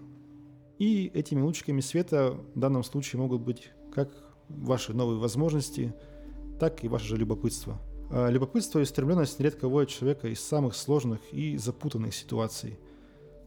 и 0.79 1.11
этими 1.13 1.41
лучиками 1.41 1.81
света 1.81 2.37
в 2.55 2.57
данном 2.57 2.85
случае 2.85 3.19
могут 3.19 3.41
быть 3.41 3.69
как 3.93 4.13
ваши 4.47 4.93
новые 4.93 5.19
возможности, 5.19 5.93
так 6.57 6.85
и 6.85 6.87
ваше 6.87 7.07
же 7.07 7.17
любопытство. 7.17 7.81
А 8.09 8.29
любопытство 8.29 8.79
и 8.79 8.85
стремленность 8.85 9.39
нередко 9.39 9.67
вводят 9.67 9.89
человека 9.89 10.27
из 10.27 10.39
самых 10.39 10.75
сложных 10.75 11.19
и 11.31 11.57
запутанных 11.57 12.15
ситуаций. 12.15 12.79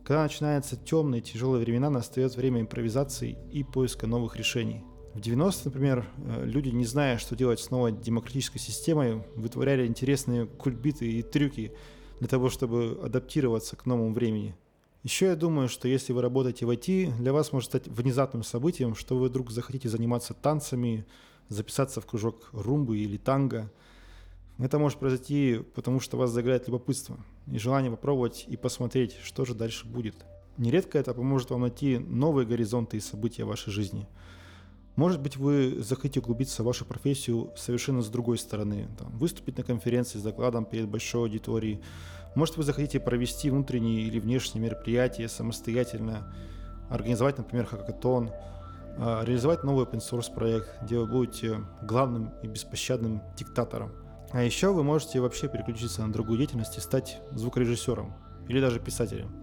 Когда 0.04 0.22
начинаются 0.22 0.76
темные, 0.76 1.20
тяжелые 1.20 1.64
времена, 1.64 1.90
настает 1.90 2.36
время 2.36 2.60
импровизации 2.60 3.38
и 3.52 3.64
поиска 3.64 4.06
новых 4.06 4.36
решений. 4.36 4.84
В 5.14 5.18
90-е, 5.18 5.62
например, 5.64 6.06
э, 6.18 6.44
люди, 6.44 6.68
не 6.68 6.84
зная, 6.84 7.18
что 7.18 7.36
делать 7.36 7.60
с 7.60 7.70
новой 7.70 7.92
демократической 7.92 8.58
системой, 8.58 9.24
вытворяли 9.34 9.86
интересные 9.86 10.46
кульбиты 10.46 11.10
и 11.10 11.22
трюки 11.22 11.72
для 12.18 12.28
того, 12.28 12.48
чтобы 12.48 12.98
адаптироваться 13.02 13.76
к 13.76 13.86
новому 13.86 14.12
времени– 14.12 14.56
еще 15.02 15.26
я 15.26 15.36
думаю, 15.36 15.68
что 15.68 15.88
если 15.88 16.12
вы 16.12 16.20
работаете 16.20 16.66
в 16.66 16.70
IT, 16.70 17.16
для 17.16 17.32
вас 17.32 17.52
может 17.52 17.70
стать 17.70 17.88
внезапным 17.88 18.42
событием, 18.42 18.94
что 18.94 19.16
вы 19.16 19.28
вдруг 19.28 19.50
захотите 19.50 19.88
заниматься 19.88 20.34
танцами, 20.34 21.06
записаться 21.48 22.02
в 22.02 22.06
кружок 22.06 22.50
румбы 22.52 22.98
или 22.98 23.16
танго. 23.16 23.72
Это 24.60 24.78
может 24.78 24.98
произойти, 24.98 25.60
потому 25.74 26.00
что 26.00 26.18
вас 26.18 26.30
заиграет 26.30 26.68
любопытство 26.68 27.16
и 27.50 27.58
желание 27.58 27.90
попробовать 27.90 28.44
и 28.46 28.56
посмотреть, 28.56 29.16
что 29.22 29.44
же 29.44 29.54
дальше 29.54 29.86
будет. 29.86 30.14
Нередко 30.58 30.98
это 30.98 31.14
поможет 31.14 31.50
вам 31.50 31.62
найти 31.62 31.98
новые 31.98 32.46
горизонты 32.46 32.98
и 32.98 33.00
события 33.00 33.44
вашей 33.44 33.72
жизни. 33.72 34.06
Может 34.96 35.22
быть, 35.22 35.38
вы 35.38 35.82
захотите 35.82 36.20
углубиться 36.20 36.62
в 36.62 36.66
вашу 36.66 36.84
профессию 36.84 37.50
совершенно 37.56 38.02
с 38.02 38.08
другой 38.08 38.36
стороны, 38.36 38.88
там, 38.98 39.16
выступить 39.16 39.56
на 39.56 39.64
конференции 39.64 40.18
с 40.18 40.22
докладом 40.22 40.66
перед 40.66 40.88
большой 40.88 41.22
аудиторией, 41.22 41.80
может, 42.34 42.56
вы 42.56 42.62
захотите 42.62 43.00
провести 43.00 43.50
внутренние 43.50 44.02
или 44.02 44.20
внешние 44.20 44.62
мероприятия 44.62 45.28
самостоятельно, 45.28 46.32
организовать, 46.88 47.38
например, 47.38 47.66
хакатон, 47.66 48.30
а, 48.98 49.24
реализовать 49.24 49.64
новый 49.64 49.84
open 49.84 50.00
source 50.00 50.32
проект, 50.32 50.68
где 50.82 50.98
вы 50.98 51.06
будете 51.06 51.60
главным 51.82 52.30
и 52.42 52.46
беспощадным 52.46 53.22
диктатором. 53.36 53.90
А 54.32 54.42
еще 54.42 54.72
вы 54.72 54.82
можете 54.82 55.20
вообще 55.20 55.49
переключиться 55.49 56.06
на 56.06 56.12
другую 56.12 56.38
деятельность 56.38 56.78
и 56.78 56.80
стать 56.80 57.20
звукорежиссером 57.32 58.14
или 58.49 58.60
даже 58.60 58.80
писателем. 58.80 59.34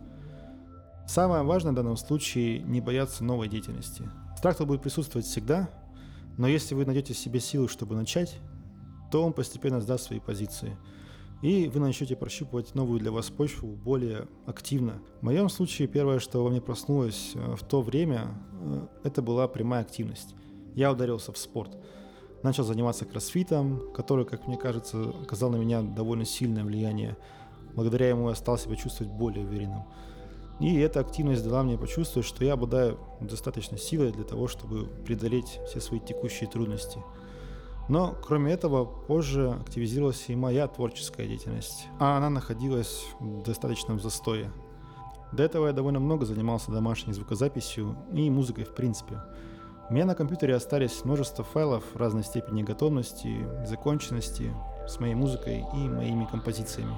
Самое 1.08 1.44
важное 1.44 1.72
в 1.72 1.76
данном 1.76 1.98
случае 1.98 2.60
не 2.60 2.82
бояться 2.82 3.24
новой 3.24 3.48
деятельности. 3.48 4.10
Страх 4.38 4.60
будет 4.60 4.82
присутствовать 4.82 5.26
всегда, 5.26 5.70
но 6.38 6.48
если 6.48 6.76
вы 6.76 6.86
найдете 6.86 7.14
себе 7.14 7.40
силы, 7.40 7.68
чтобы 7.68 7.96
начать, 7.96 8.40
то 9.12 9.24
он 9.24 9.34
постепенно 9.34 9.82
сдаст 9.82 10.06
свои 10.06 10.20
позиции– 10.20 10.78
и 11.42 11.68
вы 11.68 11.80
начнете 11.80 12.16
прощупывать 12.16 12.74
новую 12.74 13.00
для 13.00 13.12
вас 13.12 13.30
почву 13.30 13.68
более 13.68 14.28
активно. 14.48 15.02
В 15.22 15.26
моем 15.26 15.50
случае 15.50 15.88
первое, 15.88 16.20
что 16.20 16.44
во 16.44 16.50
мне 16.50 16.62
проснулось 16.62 17.34
э, 17.36 17.56
в 17.56 17.64
то 17.64 17.82
время, 17.82 18.30
э, 18.60 18.88
это 19.04 19.22
была 19.22 19.48
прямая 19.48 19.82
активность. 19.82 20.34
Я 20.74 20.92
ударился 20.92 21.32
в 21.32 21.38
спорт. 21.38 21.78
Начал 22.44 22.64
заниматься 22.64 23.06
кроссфитом, 23.06 23.92
который, 23.94 24.26
как 24.26 24.48
мне 24.48 24.58
кажется, 24.58 25.12
оказал 25.24 25.50
на 25.50 25.56
меня 25.56 25.82
довольно 25.82 26.26
сильное 26.26 26.64
влияние. 26.64 27.18
Благодаря 27.74 28.10
ему 28.10 28.30
я 28.30 28.36
стал 28.36 28.58
себя 28.58 28.76
чувствовать 28.76 29.12
более 29.12 29.46
уверенным. 29.46 29.84
И 30.60 30.76
эта 30.80 31.00
активность 31.00 31.44
дала 31.44 31.64
мне 31.64 31.78
почувствовать, 31.78 32.28
что 32.28 32.44
я 32.44 32.54
обладаю 32.54 33.00
достаточно 33.22 33.78
силой 33.78 34.12
для 34.12 34.24
того, 34.24 34.48
чтобы 34.48 34.88
преодолеть 35.06 35.60
все 35.68 35.80
свои 35.80 36.00
текущие 36.00 36.50
трудности– 36.50 37.00
но, 37.90 38.16
кроме 38.22 38.52
этого, 38.52 38.86
позже 38.86 39.52
активизировалась 39.52 40.26
и 40.28 40.36
моя 40.36 40.68
творческая 40.68 41.26
деятельность, 41.26 41.88
а 42.00 42.18
она 42.18 42.30
находилась 42.30 43.06
в 43.20 43.44
достаточном 43.44 44.00
застое. 44.00 44.52
До 45.32 45.44
этого 45.44 45.68
я 45.68 45.74
довольно 45.74 46.00
много 46.00 46.26
занимался 46.26 46.72
домашней 46.72 47.14
звукозаписью 47.14 47.96
и 48.12 48.30
музыкой 48.30 48.66
в 48.66 48.76
принципе. 48.76 49.22
У 49.90 49.94
меня 49.94 50.04
на 50.06 50.16
компьютере 50.16 50.54
остались 50.54 51.06
множество 51.06 51.46
файлов 51.46 51.96
разной 51.96 52.26
степени 52.26 52.62
готовности, 52.62 53.48
законченности 53.66 54.54
с 54.86 55.00
моей 55.00 55.16
музыкой 55.16 55.64
и 55.74 55.78
моими 55.78 56.26
композициями. 56.26 56.94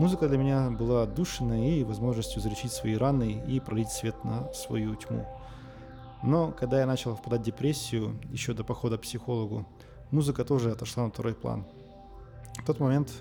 Музыка 0.00 0.26
для 0.26 0.36
меня 0.36 0.70
была 0.70 1.04
отдушиной 1.04 1.78
и 1.78 1.84
возможностью 1.84 2.42
залечить 2.42 2.72
свои 2.72 2.96
раны 2.96 3.40
и 3.46 3.60
пролить 3.60 3.90
свет 3.90 4.16
на 4.24 4.52
свою 4.52 4.96
тьму. 4.96 5.28
Но 6.24 6.50
когда 6.50 6.80
я 6.80 6.86
начал 6.86 7.14
впадать 7.14 7.42
в 7.42 7.44
депрессию, 7.44 8.18
еще 8.32 8.52
до 8.52 8.64
похода 8.64 8.98
к 8.98 9.02
психологу, 9.02 9.64
музыка 10.10 10.44
тоже 10.44 10.72
отошла 10.72 11.04
на 11.04 11.10
второй 11.10 11.34
план. 11.34 11.66
В 12.58 12.66
тот 12.66 12.80
момент 12.80 13.12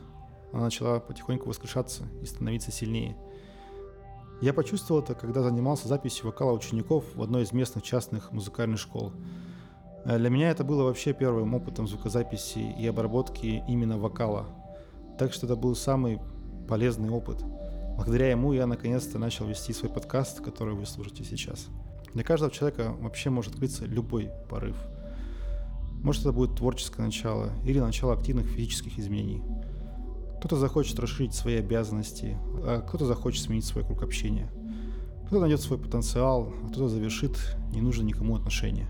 она 0.51 0.63
начала 0.63 0.99
потихоньку 0.99 1.49
воскрешаться 1.49 2.05
и 2.19 2.25
становиться 2.25 2.71
сильнее. 2.71 3.15
Я 4.41 4.53
почувствовал 4.53 5.01
это, 5.01 5.15
когда 5.15 5.41
занимался 5.41 5.87
записью 5.87 6.25
вокала 6.25 6.51
учеников 6.51 7.05
в 7.15 7.21
одной 7.21 7.43
из 7.43 7.53
местных 7.53 7.83
частных 7.83 8.31
музыкальных 8.31 8.79
школ. 8.79 9.13
Э, 10.03 10.17
для 10.17 10.29
меня 10.29 10.49
это 10.49 10.63
было 10.63 10.83
вообще 10.83 11.13
первым 11.13 11.53
опытом 11.53 11.87
звукозаписи 11.87 12.59
и 12.77 12.85
обработки 12.85 13.63
именно 13.67 13.97
вокала. 13.97 14.45
Так 15.17 15.31
что 15.33 15.45
это 15.45 15.55
был 15.55 15.75
самый 15.75 16.19
полезный 16.67 17.09
опыт. 17.09 17.43
Благодаря 17.95 18.29
ему 18.29 18.51
я 18.51 18.67
наконец-то 18.67 19.17
начал 19.17 19.45
вести 19.45 19.71
свой 19.71 19.89
подкаст, 19.89 20.41
который 20.41 20.75
вы 20.75 20.85
слушаете 20.85 21.23
сейчас. 21.23 21.67
Для 22.13 22.23
каждого 22.23 22.51
человека 22.51 22.93
вообще 22.99 23.29
может 23.29 23.53
открыться 23.53 23.85
любой 23.85 24.31
порыв. 24.49 24.75
Может 26.03 26.23
это 26.23 26.33
будет 26.33 26.57
творческое 26.57 27.03
начало 27.03 27.51
или 27.63 27.79
начало 27.79 28.13
активных 28.13 28.47
физических 28.47 28.99
изменений. 28.99 29.41
Кто-то 30.39 30.57
захочет 30.57 30.99
расширить 30.99 31.33
свои 31.33 31.55
обязанности, 31.55 32.37
а 32.63 32.81
кто-то 32.81 33.05
захочет 33.05 33.43
сменить 33.43 33.65
свой 33.65 33.83
круг 33.83 34.03
общения. 34.03 34.51
Кто-то 35.25 35.41
найдет 35.41 35.61
свой 35.61 35.79
потенциал, 35.79 36.53
а 36.63 36.67
кто-то 36.67 36.87
завершит 36.87 37.37
ненужные 37.71 38.05
никому 38.05 38.35
отношения. 38.35 38.87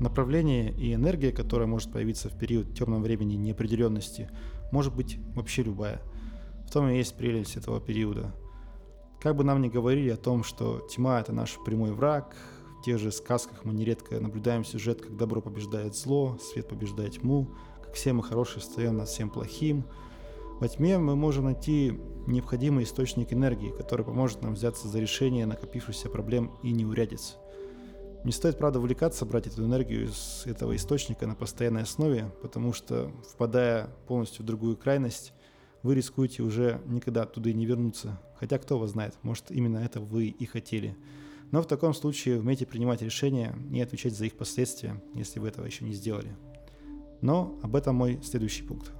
Направление 0.00 0.72
и 0.72 0.94
энергия, 0.94 1.30
которая 1.30 1.68
может 1.68 1.92
появиться 1.92 2.28
в 2.28 2.36
период 2.36 2.74
темного 2.76 3.00
времени 3.00 3.34
неопределенности, 3.34 4.30
может 4.72 4.94
быть 4.94 5.18
вообще 5.34 5.62
любая. 5.62 6.02
В 6.66 6.72
том 6.72 6.88
и 6.88 6.96
есть 6.96 7.16
прелесть 7.16 7.56
этого 7.56 7.80
периода– 7.80 8.34
как 9.22 9.36
бы 9.36 9.44
нам 9.44 9.62
ни 9.62 9.68
говорили 9.68 10.10
о 10.10 10.16
том, 10.16 10.42
что 10.42 10.80
тьма— 10.90 11.20
это 11.20 11.32
наш 11.32 11.56
прямой 11.64 11.92
враг, 11.92 12.34
в 12.80 12.84
тех 12.84 12.98
же 12.98 13.12
сказках 13.12 13.64
мы 13.64 13.72
нередко 13.72 14.18
наблюдаем 14.18 14.64
сюжет, 14.64 15.00
как 15.00 15.16
добро 15.16 15.40
побеждает 15.40 15.94
зло, 15.94 16.38
свет 16.40 16.68
побеждает 16.68 17.20
тьму, 17.20 17.48
как 17.84 17.94
все 17.94 18.12
мы 18.12 18.24
хорошие 18.24 18.62
стоим 18.62 18.96
над 18.96 19.08
всем 19.08 19.30
плохим. 19.30 19.84
Во 20.62 20.68
тьме 20.68 20.96
мы 20.96 21.16
можем 21.16 21.46
найти 21.46 21.92
необходимый 22.28 22.84
источник 22.84 23.32
энергии, 23.32 23.76
который 23.76 24.06
поможет 24.06 24.42
нам 24.42 24.54
взяться 24.54 24.86
за 24.86 25.00
решение 25.00 25.44
накопившихся 25.44 26.08
проблем 26.08 26.52
и 26.62 26.70
не 26.70 26.86
урядиться. 26.86 27.34
Не 28.22 28.30
стоит, 28.30 28.58
правда, 28.58 28.78
увлекаться 28.78 29.26
брать 29.26 29.48
эту 29.48 29.64
энергию 29.64 30.04
из 30.04 30.44
этого 30.46 30.76
источника 30.76 31.26
на 31.26 31.34
постоянной 31.34 31.82
основе, 31.82 32.32
потому 32.42 32.72
что, 32.72 33.10
впадая 33.28 33.88
полностью 34.06 34.44
в 34.44 34.46
другую 34.46 34.76
крайность, 34.76 35.32
вы 35.82 35.96
рискуете 35.96 36.44
уже 36.44 36.80
никогда 36.86 37.22
оттуда 37.22 37.48
и 37.48 37.54
не 37.54 37.66
вернуться. 37.66 38.22
Хотя 38.38 38.58
кто 38.58 38.78
вас 38.78 38.90
знает, 38.90 39.16
может 39.22 39.50
именно 39.50 39.78
это 39.78 40.00
вы 40.00 40.26
и 40.26 40.46
хотели. 40.46 40.96
Но 41.50 41.60
в 41.60 41.66
таком 41.66 41.92
случае 41.92 42.38
умейте 42.38 42.66
принимать 42.66 43.02
решения 43.02 43.52
и 43.72 43.80
отвечать 43.80 44.16
за 44.16 44.26
их 44.26 44.36
последствия, 44.36 45.02
если 45.14 45.40
вы 45.40 45.48
этого 45.48 45.66
еще 45.66 45.84
не 45.84 45.92
сделали. 45.92 46.36
Но 47.20 47.58
об 47.64 47.74
этом 47.74 47.96
мой 47.96 48.20
следующий 48.22 48.62
пункт. 48.62 48.92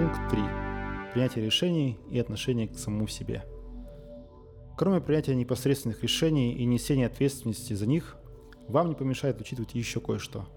Пункт 0.00 0.30
3. 0.30 0.40
Принятие 1.12 1.44
решений 1.44 1.98
и 2.08 2.18
отношение 2.18 2.68
к 2.68 2.78
самому 2.78 3.06
себе. 3.06 3.44
Кроме 4.78 5.02
принятия 5.02 5.34
непосредственных 5.34 6.02
решений 6.02 6.54
и 6.54 6.64
несения 6.64 7.04
ответственности 7.04 7.74
за 7.74 7.84
них, 7.84 8.16
вам 8.66 8.88
не 8.88 8.94
помешает 8.94 9.42
учитывать 9.42 9.74
еще 9.74 10.00
кое-что. 10.00 10.48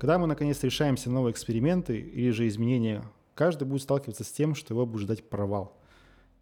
Когда 0.00 0.18
мы 0.18 0.26
наконец 0.26 0.60
решаемся 0.64 1.08
на 1.08 1.14
новые 1.14 1.30
эксперименты 1.30 2.00
или 2.00 2.30
же 2.30 2.48
изменения, 2.48 3.04
каждый 3.36 3.68
будет 3.68 3.82
сталкиваться 3.82 4.24
с 4.24 4.32
тем, 4.32 4.56
что 4.56 4.74
его 4.74 4.86
будет 4.86 5.02
ждать 5.02 5.28
провал. 5.30 5.80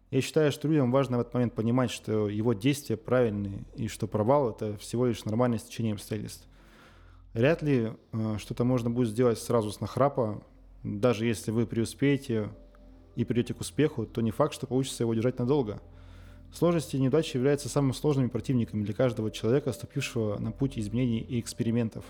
Я 0.09 0.21
считаю, 0.21 0.51
что 0.51 0.67
людям 0.67 0.91
важно 0.91 1.17
в 1.17 1.21
этот 1.21 1.35
момент 1.35 1.53
понимать, 1.53 1.91
что 1.91 2.29
его 2.29 2.53
действия 2.53 2.97
правильные 2.97 3.63
и 3.75 3.87
что 3.87 4.07
провал– 4.07 4.49
это 4.49 4.75
всего 4.77 5.05
лишь 5.05 5.23
нормальное 5.23 5.59
стечение 5.59 5.93
обстоятельств. 5.93 6.47
Вряд 7.35 7.61
ли 7.61 7.91
э, 8.11 8.37
что-то 8.39 8.63
можно 8.63 8.89
будет 8.89 9.09
сделать 9.09 9.37
сразу 9.37 9.69
с 9.69 9.79
нахрапа, 9.79 10.43
даже 10.83 11.25
если 11.25 11.51
вы 11.51 11.65
преуспеете 11.65 12.49
и 13.15 13.23
придете 13.23 13.53
к 13.53 13.61
успеху, 13.61 14.05
то 14.05 14.21
не 14.21 14.31
факт, 14.31 14.53
что 14.53 14.67
получится 14.67 15.03
его 15.03 15.13
держать 15.13 15.39
надолго. 15.39 15.81
Сложности 16.53 16.97
и 16.97 16.99
неудачи 16.99 17.37
являются 17.37 17.69
самыми 17.69 17.93
сложными 17.93 18.27
противниками 18.27 18.83
для 18.83 18.93
каждого 18.93 19.31
человека, 19.31 19.71
ступившего 19.71 20.37
на 20.37 20.51
путь 20.51 20.77
изменений 20.77 21.19
и 21.19 21.39
экспериментов. 21.39 22.05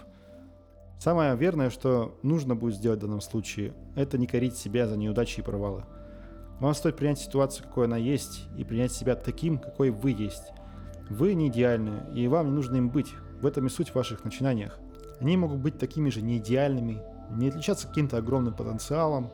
Самое 1.00 1.36
верное, 1.36 1.70
что 1.70 2.18
нужно 2.24 2.56
будет 2.56 2.76
сделать 2.76 3.00
в 3.00 3.04
данном 3.04 3.22
случае, 3.22 3.74
это 3.96 4.18
не 4.18 4.28
корить 4.28 4.58
себя 4.58 4.88
за 4.88 4.98
неудачи 4.98 5.40
и 5.40 5.44
провалы. 5.44 5.84
Вам 6.60 6.74
стоит 6.74 6.96
принять 6.96 7.20
ситуацию, 7.20 7.68
какой 7.68 7.86
она 7.86 7.98
есть, 7.98 8.48
и 8.58 8.64
принять 8.64 8.94
себя 8.94 9.16
таким, 9.16 9.58
какой 9.58 9.90
вы 9.90 10.12
есть. 10.12 10.52
Вы 11.10 11.34
не 11.34 11.50
идеальны, 11.50 12.04
и 12.16 12.28
вам 12.28 12.48
не 12.48 12.54
нужно 12.54 12.78
им 12.78 12.90
быть. 12.90 13.14
В 13.42 13.46
этом 13.46 13.68
и 13.68 13.70
суть 13.70 13.90
в 13.90 13.96
ваших 13.96 14.24
начинаниях. 14.24 14.80
Они 15.20 15.36
могут 15.36 15.60
быть 15.60 15.78
такими 15.78 16.10
же 16.10 16.22
неидеальными, 16.22 17.02
не 17.38 17.50
отличаться 17.50 17.88
каким-то 17.88 18.18
огромным 18.18 18.54
потенциалом. 18.54 19.32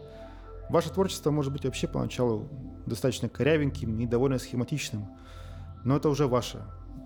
Ваше 0.70 0.92
творчество 0.92 1.32
может 1.32 1.52
быть 1.52 1.66
вообще 1.66 1.88
поначалу 1.88 2.48
достаточно 2.86 3.30
корявеньким 3.30 4.00
и 4.00 4.06
довольно 4.06 4.40
схематичным, 4.40 5.08
но 5.84 5.96
это 5.96 6.10
уже 6.10 6.28
ваше 6.28 6.62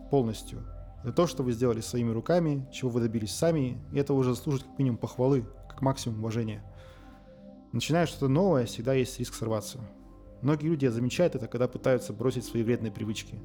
полностью. 0.10 0.64
Это 1.04 1.14
то, 1.14 1.28
что 1.28 1.44
вы 1.44 1.52
сделали 1.52 1.82
своими 1.82 2.12
руками, 2.12 2.68
чего 2.72 2.90
вы 2.90 3.02
добились 3.02 3.36
сами, 3.36 3.82
и 3.92 3.98
это 3.98 4.14
уже 4.14 4.36
заслужит 4.36 4.64
как 4.64 4.80
минимум 4.80 4.98
похвалы, 4.98 5.46
как 5.70 5.82
максимум 5.82 6.20
уважения. 6.20 6.64
Начиная 7.74 8.06
что-то 8.06 8.28
новое, 8.28 8.66
всегда 8.66 8.94
есть 8.94 9.20
риск 9.20 9.34
сорваться. 9.34 9.80
Многие 10.42 10.68
люди 10.68 10.88
замечают 10.88 11.36
это, 11.36 11.48
когда 11.48 11.68
пытаются 11.68 12.14
бросить 12.14 12.46
свои 12.46 12.64
вредные 12.64 12.92
привычки. 12.92 13.40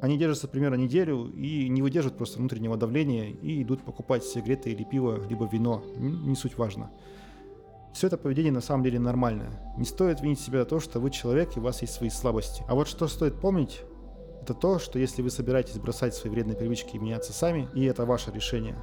Они 0.00 0.16
держатся 0.16 0.46
примерно 0.46 0.76
неделю 0.76 1.30
и 1.34 1.68
не 1.68 1.82
выдерживают 1.82 2.16
просто 2.16 2.38
внутреннего 2.38 2.76
давления 2.76 3.30
и 3.30 3.62
идут 3.62 3.82
покупать 3.82 4.24
сигареты 4.24 4.70
или 4.70 4.84
пиво, 4.84 5.26
либо 5.28 5.48
вино. 5.50 5.82
Не 5.96 6.36
суть 6.36 6.56
важно. 6.56 6.90
Все 7.92 8.06
это 8.06 8.16
поведение 8.16 8.52
на 8.52 8.60
самом 8.60 8.84
деле 8.84 9.00
нормальное. 9.00 9.50
Не 9.76 9.84
стоит 9.84 10.20
винить 10.20 10.40
себя 10.40 10.60
за 10.60 10.66
то, 10.66 10.78
что 10.78 11.00
вы 11.00 11.10
человек 11.10 11.56
и 11.56 11.60
у 11.60 11.62
вас 11.62 11.82
есть 11.82 11.94
свои 11.94 12.10
слабости. 12.10 12.62
А 12.68 12.74
вот 12.74 12.86
что 12.86 13.08
стоит 13.08 13.40
помнить, 13.40 13.80
это 14.42 14.54
то, 14.54 14.78
что 14.78 14.98
если 14.98 15.20
вы 15.20 15.30
собираетесь 15.30 15.78
бросать 15.78 16.14
свои 16.14 16.32
вредные 16.32 16.56
привычки 16.56 16.96
и 16.96 16.98
меняться 16.98 17.32
сами, 17.32 17.68
и 17.74 17.84
это 17.84 18.06
ваше 18.06 18.30
решение, 18.30 18.76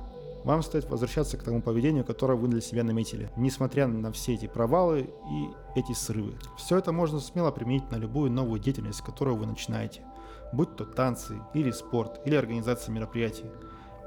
вам 0.43 0.61
стоит 0.61 0.85
возвращаться 0.85 1.37
к 1.37 1.43
тому 1.43 1.61
поведению, 1.61 2.03
которое 2.03 2.35
вы 2.35 2.47
для 2.47 2.61
себя 2.61 2.83
наметили, 2.83 3.31
несмотря 3.35 3.87
на 3.87 4.11
все 4.11 4.35
эти 4.35 4.47
провалы 4.47 5.09
и 5.31 5.79
эти 5.79 5.93
срывы. 5.93 6.35
Все 6.57 6.77
это 6.77 6.91
можно 6.91 7.19
смело 7.19 7.49
применить 7.49 7.89
на 7.89 7.95
любую 7.95 8.31
новую 8.31 8.59
деятельность, 8.59 9.01
которую 9.01 9.37
вы 9.37 9.47
начинаете, 9.47 10.03
будь 10.55 10.75
то 10.75 10.85
танцы, 10.85 11.41
или 11.53 11.71
спорт, 11.71 12.21
или 12.25 12.35
организация 12.35 12.93
мероприятий. 12.93 13.45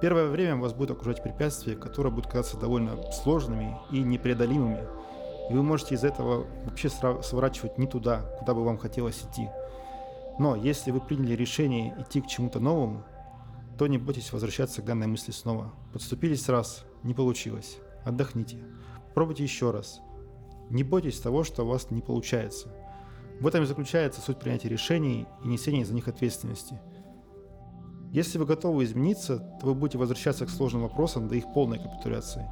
Первое 0.01 0.29
время 0.29 0.57
вас 0.57 0.73
будут 0.73 0.93
окружать 0.97 1.23
препятствия, 1.23 1.75
которые 1.75 2.13
будут 2.13 2.31
казаться 2.31 2.57
довольно 2.57 3.11
сложными 3.13 3.77
и 3.91 4.01
непреодолимыми. 4.01 4.85
И 5.51 5.53
вы 5.53 5.63
можете 5.63 5.95
из 5.95 6.05
этого 6.05 6.47
вообще 6.65 6.89
сворачивать 6.89 7.79
не 7.79 7.87
туда, 7.87 8.23
куда 8.39 8.55
бы 8.55 8.65
вам 8.65 8.79
хотелось 8.79 9.23
идти. 9.23 9.49
Но 10.39 10.55
если 10.55 10.93
вы 10.93 11.01
приняли 11.01 11.35
решение 11.35 11.95
идти 11.99 12.21
к 12.21 12.29
чему-то 12.29 12.61
новому, 12.61 13.05
то 13.77 13.87
не 13.87 13.99
бойтесь 13.99 14.33
возвращаться 14.33 14.83
к 14.83 14.85
данной 14.85 15.07
мысли 15.07 15.33
снова. 15.33 15.73
Подступились 15.93 16.49
раз, 16.49 16.85
не 17.03 17.15
получилось. 17.15 17.79
Отдохните. 18.05 18.59
Пробуйте 19.15 19.43
еще 19.43 19.73
раз. 19.73 20.01
Не 20.71 20.85
бойтесь 20.85 21.19
того, 21.19 21.45
что 21.45 21.65
у 21.65 21.69
вас 21.69 21.91
не 21.91 22.03
получается. 22.03 22.69
В 23.41 23.47
этом 23.47 23.63
и 23.63 23.67
заключается 23.67 24.21
суть 24.21 24.39
принятия 24.39 24.69
решений 24.69 25.27
и 25.45 25.49
несения 25.49 25.85
за 25.85 25.95
них 25.95 26.09
ответственности– 26.09 26.79
если 28.11 28.39
вы 28.39 28.47
готовы 28.47 28.85
измениться, 28.85 29.39
то 29.61 29.67
вы 29.67 29.75
будете 29.75 29.99
возвращаться 29.99 30.47
к 30.47 30.51
сложным 30.51 30.83
вопросам 30.83 31.29
до 31.29 31.35
их 31.35 31.45
полной 31.53 31.79
капитуляции. 31.79 32.47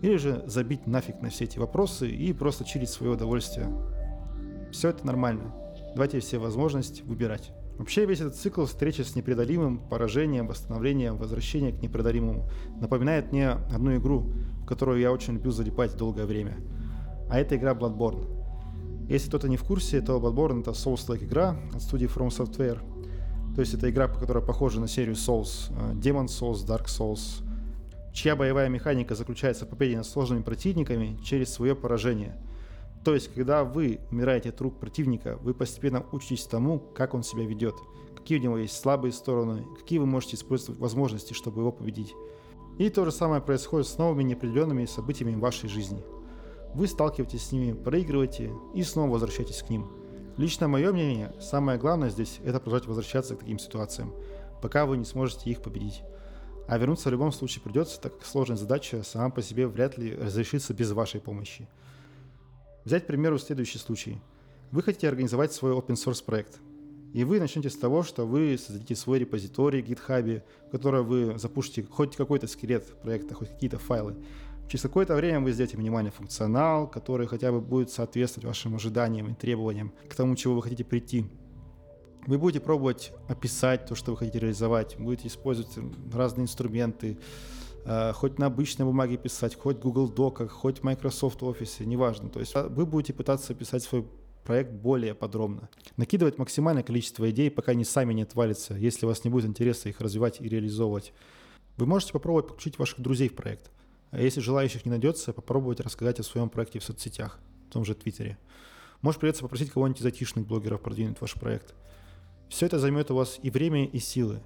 Или 0.00 0.16
же 0.16 0.42
забить 0.46 0.86
нафиг 0.86 1.20
на 1.20 1.28
все 1.28 1.44
эти 1.44 1.58
вопросы 1.58 2.08
и 2.08 2.32
просто 2.32 2.64
чилить 2.64 2.88
свое 2.88 3.12
удовольствие. 3.12 3.68
Все 4.72 4.88
это 4.88 5.06
нормально. 5.06 5.54
Давайте 5.92 6.20
все 6.20 6.38
возможность 6.38 7.02
выбирать. 7.02 7.52
Вообще 7.78 8.06
весь 8.06 8.20
этот 8.20 8.36
цикл 8.36 8.64
встречи 8.64 9.02
с 9.02 9.14
непреодолимым, 9.14 9.86
поражением, 9.86 10.46
восстановлением, 10.46 11.18
возвращением 11.18 11.76
к 11.76 11.82
непреодолимому 11.82 12.48
напоминает 12.80 13.32
мне 13.32 13.50
одну 13.50 13.96
игру, 13.96 14.32
в 14.62 14.66
которую 14.66 14.98
я 14.98 15.12
очень 15.12 15.34
любил 15.34 15.52
залипать 15.52 15.94
долгое 15.94 16.24
время. 16.24 16.56
А 17.28 17.38
это 17.38 17.56
игра 17.56 17.74
Bloodborne. 17.74 18.45
Если 19.08 19.28
кто-то 19.28 19.48
не 19.48 19.56
в 19.56 19.64
курсе, 19.64 20.00
то 20.00 20.18
Bloodborne 20.18 20.60
это 20.60 20.72
Souls-like 20.72 21.24
игра 21.24 21.56
от 21.74 21.82
студии 21.82 22.08
From 22.08 22.28
Software– 22.28 22.80
то 23.56 23.60
есть 23.60 23.72
это 23.72 23.88
игра, 23.88 24.06
которая 24.06 24.44
похожа 24.44 24.80
на 24.82 24.86
серию 24.86 25.14
Souls, 25.14 25.70
э, 25.70 25.94
Demon 25.94 26.26
Souls, 26.26 26.66
Dark 26.66 26.88
Souls, 26.88 27.42
чья 28.12 28.36
боевая 28.36 28.68
механика 28.68 29.14
заключается 29.14 29.64
в 29.64 29.70
победе 29.70 29.96
над 29.96 30.04
сложными 30.04 30.42
противниками 30.42 31.18
через 31.24 31.54
свое 31.54 31.74
поражение. 31.74 32.36
То 33.02 33.14
есть, 33.14 33.32
когда 33.32 33.64
вы 33.64 34.00
умираете 34.10 34.50
от 34.50 34.60
рук 34.60 34.78
противника, 34.78 35.38
вы 35.40 35.54
постепенно 35.54 36.04
учитесь 36.12 36.44
тому, 36.44 36.78
как 36.78 37.14
он 37.14 37.22
себя 37.22 37.46
ведет, 37.46 37.76
какие 38.14 38.38
у 38.38 38.42
него 38.42 38.58
есть 38.58 38.78
слабые 38.78 39.12
стороны, 39.12 39.64
какие 39.78 40.00
вы 40.00 40.06
можете 40.06 40.36
использовать 40.36 40.78
возможности, 40.78 41.32
чтобы 41.32 41.62
его 41.62 41.72
победить. 41.72 42.12
И 42.76 42.90
то 42.90 43.06
же 43.06 43.10
самое 43.10 43.40
происходит 43.40 43.86
с 43.86 43.96
новыми 43.96 44.22
неопределенными 44.22 44.84
событиями 44.84 45.34
в 45.34 45.40
вашей 45.40 45.70
жизни. 45.70 46.04
Вы 46.74 46.86
сталкиваетесь 46.86 47.46
с 47.46 47.52
ними, 47.52 47.72
проигрываете 47.72 48.52
и 48.74 48.82
снова 48.82 49.12
возвращаетесь 49.12 49.62
к 49.62 49.70
ним– 49.70 49.90
Лично 50.36 50.68
мое 50.68 50.92
мнение, 50.92 51.32
самое 51.40 51.78
главное 51.78 52.10
здесь– 52.10 52.40
это 52.44 52.60
продолжать 52.60 52.86
возвращаться 52.86 53.36
к 53.36 53.38
таким 53.38 53.58
ситуациям, 53.58 54.12
пока 54.60 54.84
вы 54.84 54.98
не 54.98 55.06
сможете 55.06 55.48
их 55.48 55.62
победить. 55.62 56.02
А 56.68 56.76
вернуться 56.76 57.08
в 57.08 57.12
любом 57.12 57.32
случае 57.32 57.62
придется, 57.62 57.98
так 57.98 58.18
как 58.18 58.26
сложная 58.26 58.58
задача 58.58 59.02
сама 59.02 59.30
по 59.30 59.40
себе 59.40 59.66
вряд 59.66 59.96
ли 59.96 60.14
разрешится 60.14 60.74
без 60.74 60.92
вашей 60.92 61.22
помощи. 61.22 61.66
Взять, 62.84 63.04
к 63.04 63.06
примеру, 63.06 63.38
следующий 63.38 63.78
случай. 63.78 64.20
Вы 64.72 64.82
хотите 64.82 65.08
организовать 65.08 65.54
свой 65.54 65.72
open 65.72 65.94
source 65.94 66.22
проект. 66.22 66.60
И 67.14 67.24
вы 67.24 67.40
начнете 67.40 67.70
с 67.70 67.76
того, 67.78 68.02
что 68.02 68.26
вы 68.26 68.58
создадите 68.58 68.94
свой 68.94 69.20
репозиторий 69.20 69.80
в 69.80 69.86
GitHub, 69.86 70.42
в 70.66 70.70
который 70.70 71.02
вы 71.02 71.38
запустите 71.38 71.88
хоть 71.90 72.14
какой-то 72.14 72.46
скелет 72.46 72.84
проекта, 73.00 73.34
хоть 73.34 73.48
какие-то 73.48 73.78
файлы. 73.78 74.16
Через 74.68 74.82
какое-то 74.82 75.14
время 75.14 75.40
вы 75.40 75.52
сделаете 75.52 75.76
минимальный 75.76 76.10
функционал, 76.10 76.88
который 76.88 77.28
хотя 77.28 77.52
бы 77.52 77.60
будет 77.60 77.90
соответствовать 77.90 78.46
вашим 78.46 78.74
ожиданиям 78.74 79.28
и 79.28 79.34
требованиям 79.34 79.92
к 80.08 80.14
тому, 80.14 80.34
чего 80.34 80.54
вы 80.54 80.62
хотите 80.62 80.84
прийти. 80.84 81.26
Вы 82.26 82.38
будете 82.38 82.60
пробовать 82.60 83.12
описать 83.28 83.86
то, 83.86 83.94
что 83.94 84.10
вы 84.10 84.16
хотите 84.16 84.40
реализовать, 84.40 84.96
будете 84.98 85.28
использовать 85.28 85.70
разные 86.12 86.44
инструменты, 86.44 87.18
э, 87.84 88.12
хоть 88.12 88.40
на 88.40 88.46
обычной 88.46 88.84
бумаге 88.84 89.16
писать, 89.16 89.54
хоть 89.54 89.78
Google 89.78 90.08
Доках, 90.08 90.50
хоть 90.50 90.82
Microsoft 90.82 91.40
Office, 91.42 91.84
неважно. 91.84 92.28
То 92.28 92.40
есть 92.40 92.56
э, 92.56 92.66
вы 92.66 92.84
будете 92.84 93.12
пытаться 93.12 93.52
описать 93.52 93.84
свой 93.84 94.04
проект 94.44 94.72
более 94.72 95.14
подробно. 95.14 95.68
Накидывать 95.96 96.38
максимальное 96.38 96.82
количество 96.82 97.30
идей, 97.30 97.48
пока 97.52 97.72
они 97.72 97.84
сами 97.84 98.12
не 98.12 98.22
отвалятся, 98.22 98.74
если 98.74 99.06
у 99.06 99.08
вас 99.08 99.22
не 99.22 99.30
будет 99.30 99.44
интереса 99.44 99.88
их 99.88 100.00
развивать 100.00 100.40
и 100.40 100.48
реализовывать. 100.48 101.12
Вы 101.76 101.86
можете 101.86 102.12
попробовать 102.12 102.48
подключить 102.48 102.78
ваших 102.80 103.00
друзей 103.00 103.28
в 103.28 103.36
проект. 103.36 103.70
А 104.16 104.22
если 104.22 104.40
желающих 104.40 104.86
не 104.86 104.90
найдется, 104.90 105.34
попробовать 105.34 105.80
рассказать 105.80 106.18
о 106.20 106.22
своем 106.22 106.48
проекте 106.48 106.78
в 106.78 106.84
соцсетях, 106.84 107.38
в 107.68 107.72
том 107.74 107.84
же 107.84 107.94
Твиттере. 107.94 108.38
Может 109.02 109.20
придется 109.20 109.42
попросить 109.42 109.70
кого-нибудь 109.70 110.00
из 110.00 110.06
айтишных 110.06 110.46
блогеров 110.46 110.80
продвинуть 110.80 111.20
ваш 111.20 111.34
проект. 111.34 111.74
Все 112.48 112.64
это 112.64 112.78
займет 112.78 113.10
у 113.10 113.14
вас 113.14 113.38
и 113.42 113.50
время, 113.50 113.84
и 113.84 113.98
силы. 113.98 114.40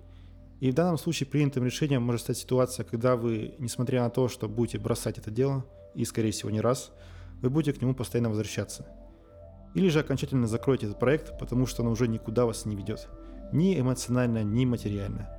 И 0.59 0.73
в 0.73 0.75
данном 0.75 0.99
случае 0.99 1.29
принятым 1.29 1.65
решением 1.65 2.03
может 2.03 2.23
стать 2.23 2.39
ситуация, 2.39 2.83
когда 2.83 3.15
вы, 3.15 3.55
несмотря 3.61 4.03
на 4.03 4.11
то, 4.11 4.27
что 4.27 4.49
будете 4.49 4.79
бросать 4.79 5.19
это 5.19 5.31
дело, 5.31 5.65
и, 5.95 6.05
скорее 6.05 6.33
всего, 6.33 6.51
не 6.51 6.61
раз, 6.61 6.91
вы 7.41 7.49
будете 7.49 7.79
к 7.79 7.81
нему 7.81 7.95
постоянно 7.95 8.31
возвращаться. 8.31 8.89
Или 9.77 9.89
же 9.89 10.01
окончательно 10.01 10.49
закроете 10.49 10.87
этот 10.87 10.99
проект, 10.99 11.39
потому 11.39 11.67
что 11.67 11.83
он 11.85 11.91
уже 11.91 12.09
никуда 12.09 12.45
вас 12.45 12.67
не 12.67 12.75
ведет. 12.75 13.09
Ни 13.53 13.79
эмоционально, 13.79 14.43
ни 14.43 14.65
материально. 14.65 15.31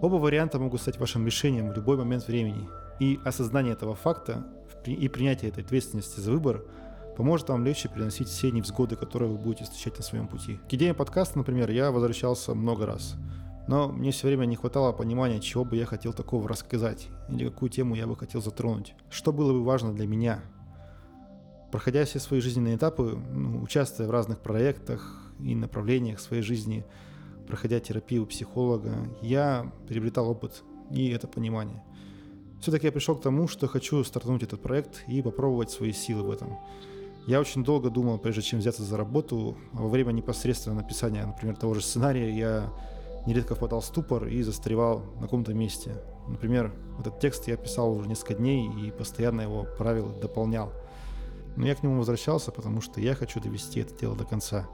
Оба 0.00 0.14
варианта 0.14 0.60
могут 0.60 0.80
стать 0.80 0.98
вашим 0.98 1.26
решением 1.26 1.70
в 1.70 1.74
любой 1.74 1.96
момент 1.96 2.28
времени, 2.28 2.68
и 3.00 3.20
осознание 3.24 3.72
этого 3.72 3.94
факта 3.94 4.46
и 4.86 5.08
принятие 5.08 5.50
этой 5.50 5.64
ответственности 5.64 6.20
за 6.20 6.32
выбор 6.32 6.64
поможет 7.16 7.48
вам 7.48 7.64
легче 7.64 7.88
переносить 7.88 8.28
все 8.28 8.50
невзгоды, 8.50 8.96
которые 8.96 9.30
вы 9.30 9.38
будете 9.38 9.64
встречать 9.64 9.98
на 9.98 10.04
своем 10.04 10.28
пути. 10.28 10.58
К 10.68 10.74
идеям 10.74 10.94
подкаста, 10.94 11.38
например, 11.38 11.70
я 11.70 11.90
возвращался 11.90 12.54
много 12.54 12.86
раз. 12.86 13.16
Но 13.66 13.88
мне 13.88 14.12
все 14.12 14.28
время 14.28 14.46
не 14.46 14.56
хватало 14.56 14.92
понимания, 14.92 15.40
чего 15.40 15.64
бы 15.64 15.76
я 15.76 15.84
хотел 15.84 16.14
такого 16.14 16.48
рассказать, 16.48 17.08
или 17.28 17.48
какую 17.48 17.68
тему 17.68 17.94
я 17.94 18.06
бы 18.06 18.16
хотел 18.16 18.40
затронуть, 18.40 18.94
что 19.10 19.30
было 19.30 19.52
бы 19.52 19.62
важно 19.62 19.92
для 19.92 20.06
меня. 20.06 20.40
Проходя 21.70 22.04
все 22.06 22.18
свои 22.18 22.40
жизненные 22.40 22.76
этапы, 22.76 23.18
ну, 23.30 23.62
участвуя 23.62 24.08
в 24.08 24.10
разных 24.10 24.38
проектах 24.38 25.22
и 25.38 25.54
направлениях 25.54 26.18
своей 26.18 26.42
жизни, 26.42 26.86
проходя 27.46 27.78
терапию 27.78 28.22
у 28.22 28.26
психолога, 28.26 28.94
я 29.20 29.70
приобретал 29.86 30.30
опыт 30.30 30.62
и 30.90 31.10
это 31.10 31.28
понимание. 31.28 31.82
Все-таки 32.60 32.86
я 32.86 32.92
пришел 32.92 33.14
к 33.14 33.22
тому, 33.22 33.46
что 33.48 33.68
хочу 33.68 34.02
стартануть 34.04 34.42
этот 34.42 34.60
проект 34.60 35.04
и 35.06 35.22
попробовать 35.22 35.70
свои 35.70 35.92
силы 35.92 36.22
в 36.22 36.30
этом. 36.30 36.58
Я 37.26 37.40
очень 37.40 37.62
долго 37.62 37.90
думал, 37.90 38.18
прежде 38.18 38.42
чем 38.42 38.58
взяться 38.58 38.82
за 38.82 38.96
работу. 38.96 39.56
Во 39.72 39.88
время 39.88 40.12
непосредственного 40.12 40.80
написания, 40.80 41.24
например, 41.24 41.56
того 41.56 41.74
же 41.74 41.82
сценария, 41.82 42.30
я 42.30 42.72
нередко 43.26 43.54
впадал 43.54 43.80
в 43.80 43.84
ступор 43.84 44.26
и 44.26 44.42
застревал 44.42 45.04
на 45.16 45.22
каком-то 45.22 45.52
месте. 45.52 46.02
Например, 46.26 46.72
этот 46.98 47.20
текст 47.20 47.46
я 47.46 47.56
писал 47.56 47.92
уже 47.92 48.08
несколько 48.08 48.34
дней 48.34 48.68
и 48.82 48.90
постоянно 48.90 49.42
его 49.42 49.66
правил 49.76 50.08
дополнял. 50.20 50.72
Но 51.56 51.66
я 51.66 51.74
к 51.74 51.82
нему 51.82 51.98
возвращался, 51.98 52.50
потому 52.50 52.80
что 52.80 53.00
я 53.00 53.14
хочу 53.14 53.40
довести 53.40 53.80
это 53.80 53.94
дело 53.94 54.16
до 54.16 54.24
конца. 54.24 54.66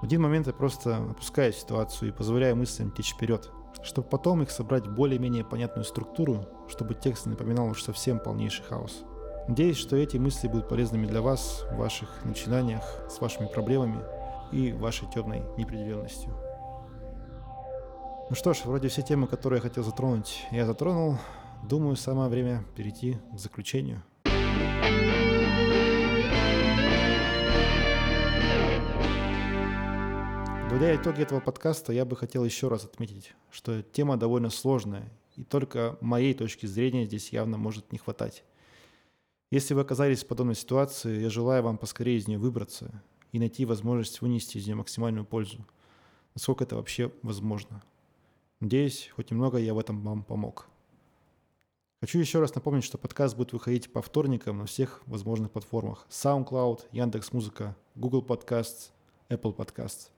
В 0.00 0.04
один 0.04 0.22
момент 0.22 0.46
я 0.46 0.52
просто 0.52 0.96
опускаю 0.96 1.52
ситуацию 1.52 2.10
и 2.10 2.12
позволяю 2.12 2.56
мыслям 2.56 2.90
течь 2.90 3.12
вперед, 3.12 3.50
чтобы 3.82 4.08
потом 4.08 4.42
их 4.42 4.50
собрать 4.50 4.86
в 4.86 4.94
более-менее 4.94 5.44
понятную 5.44 5.84
структуру, 5.84 6.46
чтобы 6.68 6.94
текст 6.94 7.26
не 7.26 7.32
напоминал 7.32 7.68
уж 7.68 7.82
совсем 7.82 8.18
полнейший 8.18 8.64
хаос. 8.64 9.04
Надеюсь, 9.48 9.78
что 9.78 9.96
эти 9.96 10.16
мысли 10.16 10.48
будут 10.48 10.68
полезными 10.68 11.06
для 11.06 11.22
вас 11.22 11.64
в 11.72 11.76
ваших 11.76 12.24
начинаниях 12.24 12.82
с 13.08 13.20
вашими 13.20 13.46
проблемами 13.46 14.00
и 14.52 14.72
вашей 14.72 15.08
темной 15.10 15.42
неопределенностью. 15.56 16.32
Ну 18.28 18.36
что 18.36 18.54
ж, 18.54 18.60
вроде 18.64 18.88
все 18.88 19.02
темы, 19.02 19.26
которые 19.26 19.58
я 19.58 19.62
хотел 19.62 19.82
затронуть, 19.82 20.46
я 20.52 20.66
затронул. 20.66 21.16
Думаю, 21.64 21.96
самое 21.96 22.30
время 22.30 22.64
перейти 22.76 23.18
к 23.32 23.38
заключению. 23.38 24.02
Подводя 30.70 30.94
итоги 30.94 31.22
этого 31.22 31.40
подкаста, 31.40 31.92
я 31.92 32.04
бы 32.04 32.14
хотел 32.14 32.44
еще 32.44 32.68
раз 32.68 32.84
отметить, 32.84 33.34
что 33.50 33.82
тема 33.82 34.16
довольно 34.16 34.50
сложная, 34.50 35.10
и 35.34 35.42
только 35.42 35.98
моей 36.00 36.32
точки 36.32 36.66
зрения 36.66 37.06
здесь 37.06 37.30
явно 37.30 37.58
может 37.58 37.90
не 37.90 37.98
хватать. 37.98 38.44
Если 39.50 39.74
вы 39.74 39.80
оказались 39.80 40.22
в 40.22 40.28
подобной 40.28 40.54
ситуации, 40.54 41.22
я 41.22 41.28
желаю 41.28 41.64
вам 41.64 41.76
поскорее 41.76 42.18
из 42.18 42.28
нее 42.28 42.38
выбраться 42.38 43.02
и 43.32 43.40
найти 43.40 43.64
возможность 43.64 44.20
вынести 44.20 44.58
из 44.58 44.66
нее 44.66 44.76
максимальную 44.76 45.24
пользу, 45.24 45.66
насколько 46.36 46.62
это 46.62 46.76
вообще 46.76 47.12
возможно. 47.22 47.82
Надеюсь, 48.60 49.10
хоть 49.16 49.32
немного 49.32 49.58
я 49.58 49.74
в 49.74 49.78
этом 49.80 50.00
вам 50.02 50.22
помог. 50.22 50.68
Хочу 52.00 52.20
еще 52.20 52.38
раз 52.38 52.54
напомнить, 52.54 52.84
что 52.84 52.96
подкаст 52.96 53.36
будет 53.36 53.52
выходить 53.52 53.92
по 53.92 54.02
вторникам 54.02 54.58
на 54.58 54.66
всех 54.66 55.02
возможных 55.06 55.50
платформах. 55.50 56.06
SoundCloud, 56.10 56.82
Яндекс.Музыка, 56.92 57.76
Google 57.96 58.22
Podcasts, 58.22 58.92
Apple 59.28 59.56
Podcasts. 59.56 60.10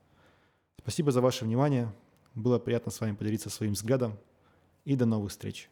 Спасибо 0.83 1.11
за 1.11 1.21
ваше 1.21 1.45
внимание. 1.45 1.89
Было 2.35 2.59
приятно 2.59 2.91
с 2.91 2.99
вами 2.99 3.15
поделиться 3.15 3.49
своим 3.49 3.71
взглядом. 3.71 4.19
И 4.83 4.97
до 4.97 5.05
новых 5.05 5.31
встреч. 5.31 5.69